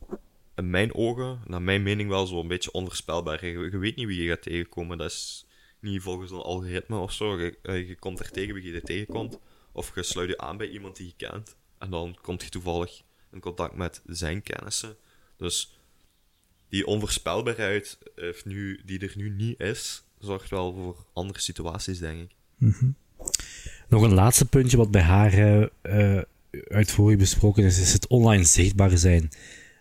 in 0.56 0.70
mijn 0.70 0.96
ogen, 0.96 1.42
naar 1.46 1.62
mijn 1.62 1.84
mening, 1.84 2.10
wel 2.10 2.26
zo'n 2.28 2.48
beetje 2.48 2.72
onvoorspelbaar. 2.72 3.46
Je, 3.46 3.70
je 3.72 3.78
weet 3.78 3.96
niet 3.96 4.08
wie 4.08 4.24
je 4.24 4.30
gaat 4.30 4.42
tegenkomen. 4.42 4.98
Dat 4.98 5.12
is 5.12 5.46
niet 5.80 6.02
volgens 6.02 6.32
een 6.32 6.38
algoritme 6.38 6.98
of 6.98 7.12
zo. 7.12 7.40
Je, 7.40 7.58
eh, 7.62 7.88
je 7.88 7.96
komt 7.96 8.20
er 8.20 8.32
tegen 8.32 8.54
wie 8.54 8.64
je 8.64 8.74
er 8.74 8.84
tegenkomt. 8.84 9.40
Of 9.78 9.96
je 9.96 10.04
sluit 10.04 10.30
je 10.30 10.38
aan 10.38 10.58
bij 10.58 10.70
iemand 10.70 10.96
die 10.96 11.06
je 11.06 11.28
kent. 11.28 11.56
En 11.78 11.90
dan 11.90 12.18
komt 12.22 12.44
je 12.44 12.50
toevallig 12.50 13.02
in 13.32 13.40
contact 13.40 13.76
met 13.76 14.02
zijn 14.06 14.42
kennissen. 14.42 14.96
Dus 15.36 15.80
die 16.70 16.86
onvoorspelbaarheid 16.86 17.98
heeft 18.16 18.46
nu, 18.46 18.82
die 18.86 19.00
er 19.00 19.14
nu 19.16 19.30
niet 19.30 19.60
is, 19.60 20.04
zorgt 20.20 20.50
wel 20.50 20.74
voor 20.74 21.06
andere 21.14 21.40
situaties, 21.40 22.00
denk 22.00 22.22
ik. 22.22 22.36
Nog 23.88 24.02
een 24.02 24.14
laatste 24.14 24.46
puntje 24.46 24.78
wat 24.78 24.92
bij 24.92 25.02
haar 25.02 25.34
eh, 25.34 25.68
eh, 25.82 26.24
uitvoerig 26.68 27.18
besproken 27.18 27.64
is, 27.64 27.80
is 27.80 27.94
het 27.94 28.08
online 28.08 28.44
zichtbaar 28.44 28.98
zijn. 28.98 29.30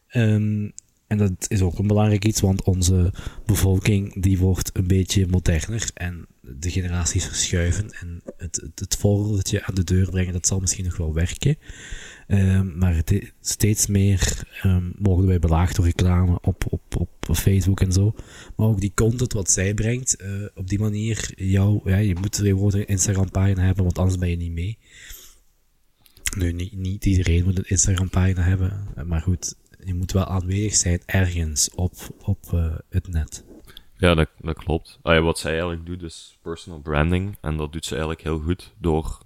Ehm, 0.09 0.71
en 1.07 1.19
dat 1.19 1.47
is 1.49 1.63
ook 1.63 1.79
een 1.79 1.87
belangrijk 1.87 2.25
iets, 2.25 2.41
want 2.41 2.63
onze 2.63 3.13
bevolking 3.47 4.23
die 4.23 4.39
wordt 4.39 4.71
een 4.73 4.87
beetje 4.87 5.27
moderner 5.27 5.91
en 5.95 6.27
de 6.59 6.71
generaties 6.71 7.27
verschuiven 7.27 7.91
en 7.91 8.23
het, 8.37 8.57
het, 8.57 8.81
het 8.81 9.63
aan 9.63 9.75
de 9.75 9.85
deur 9.85 10.11
brengen, 10.11 10.33
dat 10.33 10.47
zal 10.47 10.61
misschien 10.61 10.85
nog 10.85 10.97
wel 10.97 11.15
werken. 11.15 11.59
Ehm, 12.27 12.79
maar 12.79 13.03
steeds 13.41 13.87
meer 13.87 14.49
ehm, 14.63 14.91
worden 14.99 15.27
wij 15.27 15.39
belaagd 15.39 15.77
door 15.77 15.85
reclame 15.85 16.39
op, 16.41 16.65
op, 16.69 16.83
op 16.97 17.37
Facebook 17.37 17.81
en 17.81 17.93
zo. 17.93 18.15
Maar 18.57 18.67
ook 18.67 18.81
die 18.81 18.93
content 18.95 19.33
wat 19.33 19.51
zij 19.51 19.75
brengt, 19.75 20.17
eh, 20.17 20.29
op 20.55 20.69
die 20.69 20.79
manier, 20.79 21.33
jou, 21.37 21.91
ja, 21.91 21.97
je 21.97 22.15
moet 22.15 22.33
tegenwoordig 22.33 22.81
een 22.81 22.87
Instagram 22.87 23.31
pagina 23.31 23.63
hebben, 23.63 23.85
want 23.85 23.99
anders 23.99 24.19
ben 24.19 24.31
je 24.31 24.37
niet 24.37 24.53
mee. 24.53 24.79
Nu, 26.37 26.53
niet, 26.53 26.73
niet 26.73 27.05
iedereen 27.05 27.45
moet 27.45 27.59
een 27.59 27.69
Instagram 27.69 28.11
pagina 28.11 28.43
hebben, 28.43 28.87
maar 29.07 29.21
goed, 29.21 29.55
je 29.85 29.95
moet 29.95 30.13
wel 30.13 30.25
aanwezig 30.25 30.75
zijn 30.75 31.03
ergens 31.07 31.71
op, 31.75 31.93
op 32.23 32.53
eh, 32.53 32.75
het 32.89 33.09
net. 33.09 33.45
Ja, 33.99 34.15
dat, 34.15 34.29
dat 34.39 34.57
klopt. 34.57 34.99
Wat 35.03 35.39
zij 35.39 35.51
eigenlijk 35.51 35.87
doet 35.87 36.03
is 36.03 36.39
personal 36.43 36.81
branding. 36.81 37.37
En 37.41 37.57
dat 37.57 37.73
doet 37.73 37.85
ze 37.85 37.91
eigenlijk 37.91 38.23
heel 38.23 38.41
goed 38.41 38.75
door 38.79 39.19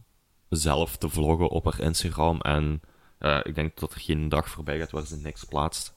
zelf 0.49 0.97
te 0.97 1.09
vloggen 1.09 1.49
op 1.49 1.65
haar 1.65 1.81
Instagram. 1.81 2.41
En 2.41 2.81
eh, 3.19 3.41
ik 3.43 3.55
denk 3.55 3.79
dat 3.79 3.95
er 3.95 4.01
geen 4.01 4.29
dag 4.29 4.49
voorbij 4.49 4.79
gaat 4.79 4.91
waar 4.91 5.07
ze 5.07 5.17
niks 5.17 5.45
plaatst. 5.45 5.95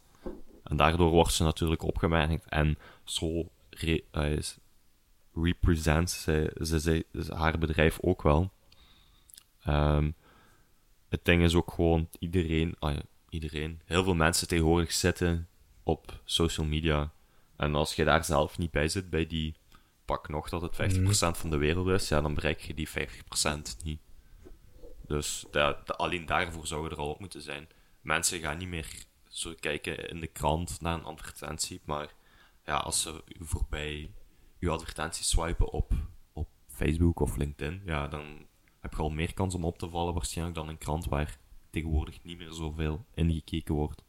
En 0.64 0.78
daardoor 0.78 1.10
wordt 1.10 1.34
ze 1.34 1.44
natuurlijk 1.44 1.84
opgemerkt 1.84 2.46
en 2.50 2.78
zo 3.04 3.50
re 3.70 4.04
uh, 4.12 4.40
represent 5.34 6.10
ze, 6.10 6.56
ze, 6.62 6.80
ze, 6.80 7.06
haar 7.36 7.58
bedrijf 7.58 7.98
ook 8.02 8.22
wel. 8.22 8.52
Um, 9.68 10.16
het 11.10 11.26
ding 11.26 11.44
is 11.44 11.56
ook 11.56 11.72
gewoon 11.72 12.10
iedereen, 12.20 12.76
iedereen, 13.30 13.82
heel 13.86 14.04
veel 14.04 14.16
mensen 14.16 14.48
tegenwoordig 14.48 14.92
zitten 14.92 15.48
op 15.84 16.22
social 16.26 16.66
media. 16.66 17.12
En 17.56 17.76
als 17.76 17.96
je 17.96 18.04
daar 18.04 18.26
zelf 18.26 18.58
niet 18.58 18.72
bij 18.72 18.88
zit, 18.88 19.10
bij 19.10 19.28
die 19.28 19.56
pak 20.06 20.30
nog 20.30 20.50
dat 20.50 20.62
het 20.62 20.98
50% 20.98 21.00
mm. 21.00 21.14
van 21.14 21.50
de 21.50 21.58
wereld 21.58 21.88
is, 21.88 22.10
ja, 22.10 22.22
dan 22.22 22.34
bereik 22.34 22.62
je 22.62 22.74
die 22.74 22.90
50% 22.90 22.94
niet. 23.84 24.00
Dus 25.08 25.46
de, 25.52 25.78
de, 25.86 25.96
alleen 25.96 26.26
daarvoor 26.26 26.68
zou 26.68 26.90
er 26.90 26.98
al 26.98 27.10
op 27.10 27.20
moeten 27.20 27.42
zijn. 27.42 27.68
Mensen 28.02 28.40
gaan 28.40 28.58
niet 28.58 28.68
meer 28.68 29.06
zo 29.28 29.54
kijken 29.60 30.10
in 30.10 30.20
de 30.20 30.28
krant 30.28 30.82
naar 30.82 30.94
een 30.94 31.04
advertentie, 31.04 31.82
maar 31.86 32.14
ja, 32.66 32.78
als 32.78 33.02
ze 33.02 33.24
voorbij 33.40 34.12
uw 34.60 34.72
advertenties 34.72 35.30
swipen 35.30 35.72
op, 35.72 35.92
op 36.34 36.48
Facebook 36.68 37.20
of 37.20 37.36
LinkedIn, 37.36 37.82
ja, 37.86 38.08
dan 38.08 38.48
heb 38.80 38.92
je 38.92 38.98
al 38.98 39.10
meer 39.10 39.34
kans 39.34 39.56
om 39.56 39.66
op 39.66 39.78
te 39.78 39.90
vallen 39.90 40.14
waarschijnlijk 40.14 40.58
dan 40.58 40.68
een 40.68 40.78
krant 40.78 41.06
waar 41.06 41.38
tegenwoordig 41.70 42.24
niet 42.24 42.38
meer 42.38 42.52
zoveel 42.52 43.06
ingekeken 43.14 43.76
wordt. 43.76 44.04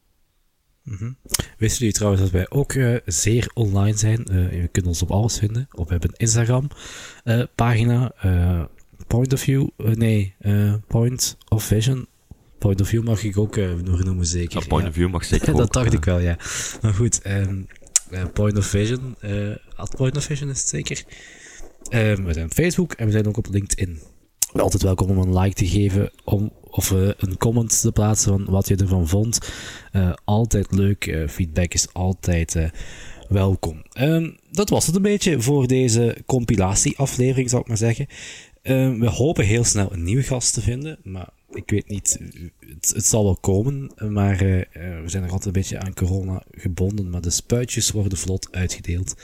Mm 0.85 0.97
-hmm. 0.97 1.16
Wisten 1.59 1.79
jullie 1.79 1.92
trouwens 1.92 2.23
dat 2.23 2.31
wij 2.31 2.51
ook 2.51 2.73
uh, 2.73 2.97
zeer 3.05 3.51
online 3.55 3.97
zijn? 3.97 4.27
Uh, 4.31 4.53
je 4.62 4.68
kunt 4.68 4.87
ons 4.87 5.03
op 5.03 5.11
alles 5.11 5.38
vinden. 5.38 5.68
Op, 5.70 5.85
we 5.87 5.92
hebben 5.92 6.11
een 6.11 6.18
Instagram 6.18 6.68
uh, 7.25 7.42
pagina, 7.55 8.12
Point 9.07 9.33
of 9.33 9.40
View, 9.40 9.68
nee, 9.77 10.35
Point 10.87 11.37
of 11.49 11.64
Vision. 11.64 12.07
Point 12.59 12.81
of 12.81 12.88
View 12.88 13.05
mag 13.05 13.25
ik 13.25 13.38
ook 13.38 13.57
nog 13.57 14.05
noemen, 14.05 14.27
zeker. 14.27 14.61
Ja, 14.61 14.66
point 14.66 14.83
ja. 14.83 14.88
of 14.88 14.94
View 14.94 15.11
mag 15.11 15.25
zeker 15.25 15.57
Dat 15.57 15.73
dacht 15.73 15.92
ik 15.92 16.05
wel, 16.05 16.18
ja. 16.18 16.37
Maar 16.83 16.94
goed, 16.94 17.20
um, 17.27 17.66
Point 18.33 18.57
of 18.59 18.66
Vision, 18.66 19.16
at 19.77 19.97
Point 19.97 20.16
of 20.16 20.25
Vision 20.25 20.51
is 20.51 20.59
het 20.59 20.68
zeker. 20.68 21.05
Um, 21.90 22.25
we 22.25 22.33
zijn 22.33 22.44
op 22.44 22.53
Facebook 22.53 22.92
en 22.92 23.07
we 23.07 23.12
zijn 23.12 23.27
ook 23.27 23.37
op 23.37 23.47
LinkedIn 23.51 24.01
altijd 24.61 24.83
welkom 24.83 25.11
om 25.11 25.18
een 25.18 25.38
like 25.38 25.55
te 25.55 25.66
geven 25.66 26.11
om, 26.25 26.53
of 26.77 26.91
uh, 26.91 27.11
een 27.17 27.37
comment 27.37 27.81
te 27.81 27.93
plaatsen 27.93 28.31
van 28.31 28.45
wat 28.45 28.69
je 28.69 28.77
ervan 28.77 29.09
vond. 29.09 29.39
Uh, 29.93 30.13
altijd 30.25 30.73
leuk. 30.73 31.07
Uh, 31.07 31.29
feedback 31.29 31.75
is 31.75 31.93
altijd 31.93 32.57
welkom. 33.29 33.83
Um, 33.99 34.37
dat 34.51 34.69
was 34.69 34.87
het 34.87 34.97
een 34.97 35.03
beetje 35.03 35.41
voor 35.41 35.67
deze 35.67 36.17
compilatieaflevering, 36.27 37.51
zou 37.51 37.63
ik 37.63 37.69
maar 37.69 37.77
zeggen. 37.77 38.07
Um, 38.63 39.01
we 39.01 39.09
hopen 39.09 39.45
heel 39.45 39.65
snel 39.65 39.93
een 39.93 40.03
nieuwe 40.03 40.23
gast 40.23 40.55
te 40.55 40.61
vinden, 40.61 40.99
maar 41.03 41.29
ik 41.51 41.71
weet 41.71 41.89
niet, 41.89 42.19
het, 42.59 42.93
het 42.95 43.07
zal 43.07 43.25
wel 43.25 43.37
komen, 43.37 43.91
maar 44.09 44.39
we 44.39 45.03
zijn 45.07 45.23
nog 45.23 45.33
altijd 45.33 45.45
een 45.45 45.61
beetje 45.61 45.79
aan 45.79 45.95
corona 45.95 46.43
gebonden, 46.51 47.11
maar 47.11 47.21
de 47.21 47.31
spuitjes 47.31 47.91
worden 47.91 48.19
vlot 48.19 48.49
uitgedeeld. 48.51 49.15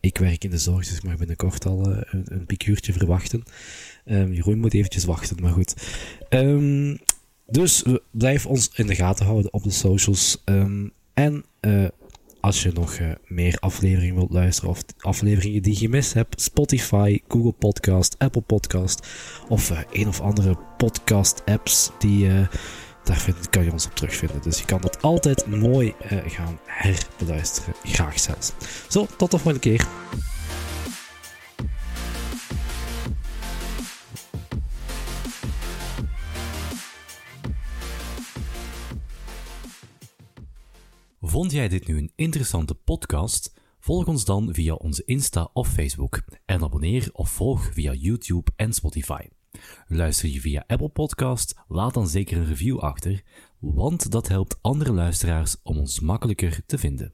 ik 0.00 0.18
werk 0.18 0.44
in 0.44 0.50
de 0.50 0.58
zorg, 0.58 0.86
dus 0.86 0.96
ik 0.96 1.02
mag 1.02 1.16
binnenkort 1.16 1.66
al 1.66 1.86
een, 1.86 2.46
een 2.46 2.92
verwachten. 2.92 3.44
Um, 4.04 4.32
Jeroen 4.32 4.58
moet 4.58 4.74
eventjes 4.74 5.04
wachten, 5.04 5.42
maar 5.42 5.52
goed. 5.52 5.74
Um, 6.30 6.98
dus 7.46 7.84
blijf 8.10 8.46
ons 8.46 8.70
in 8.74 8.86
de 8.86 8.94
gaten 8.94 9.26
houden 9.26 9.52
op 9.52 9.62
de 9.62 9.70
socials. 9.70 10.42
Um, 10.44 10.92
en 11.14 11.44
uh, 11.60 11.88
als 12.40 12.62
je 12.62 12.70
nog 12.72 12.98
uh, 12.98 13.12
meer 13.26 13.56
afleveringen 13.60 14.14
wilt 14.14 14.32
luisteren 14.32 14.70
of 14.70 14.82
afleveringen 14.98 15.62
die 15.62 15.72
je 15.72 15.78
gemist 15.78 16.12
hebt, 16.12 16.40
Spotify, 16.40 17.20
Google 17.28 17.52
Podcast, 17.52 18.14
Apple 18.18 18.42
Podcast 18.42 19.06
of 19.48 19.70
uh, 19.70 19.78
een 19.92 20.08
of 20.08 20.20
andere 20.20 20.56
podcast 20.76 21.42
apps 21.44 21.90
die 21.98 22.28
daar 23.04 23.18
vind, 23.20 23.48
kan 23.50 23.64
je 23.64 23.72
ons 23.72 23.86
op 23.86 23.94
terugvinden. 23.94 24.42
Dus 24.42 24.58
je 24.58 24.64
kan 24.64 24.80
dat 24.80 25.02
altijd 25.02 25.46
mooi 25.46 25.94
gaan 26.26 26.58
herbeluisteren. 26.66 27.74
Graag 27.84 28.18
zelfs. 28.20 28.52
Zo, 28.88 29.06
tot 29.16 29.30
de 29.30 29.38
volgende 29.38 29.58
keer. 29.58 29.86
Vond 41.24 41.52
jij 41.52 41.68
dit 41.68 41.86
nu 41.86 41.98
een 41.98 42.12
interessante 42.14 42.74
podcast? 42.74 43.54
Volg 43.78 44.06
ons 44.06 44.24
dan 44.24 44.54
via 44.54 44.74
onze 44.74 45.02
Insta 45.04 45.50
of 45.52 45.68
Facebook 45.68 46.22
en 46.44 46.62
abonneer 46.62 47.10
of 47.12 47.30
volg 47.30 47.70
via 47.72 47.92
YouTube 47.92 48.50
en 48.56 48.72
Spotify. 48.72 49.22
Luister 49.86 50.28
je 50.28 50.40
via 50.40 50.64
Apple 50.66 50.88
Podcast? 50.88 51.54
Laat 51.68 51.94
dan 51.94 52.08
zeker 52.08 52.36
een 52.36 52.46
review 52.46 52.78
achter, 52.78 53.22
want 53.58 54.10
dat 54.10 54.28
helpt 54.28 54.58
andere 54.62 54.92
luisteraars 54.92 55.56
om 55.62 55.78
ons 55.78 56.00
makkelijker 56.00 56.60
te 56.66 56.78
vinden. 56.78 57.10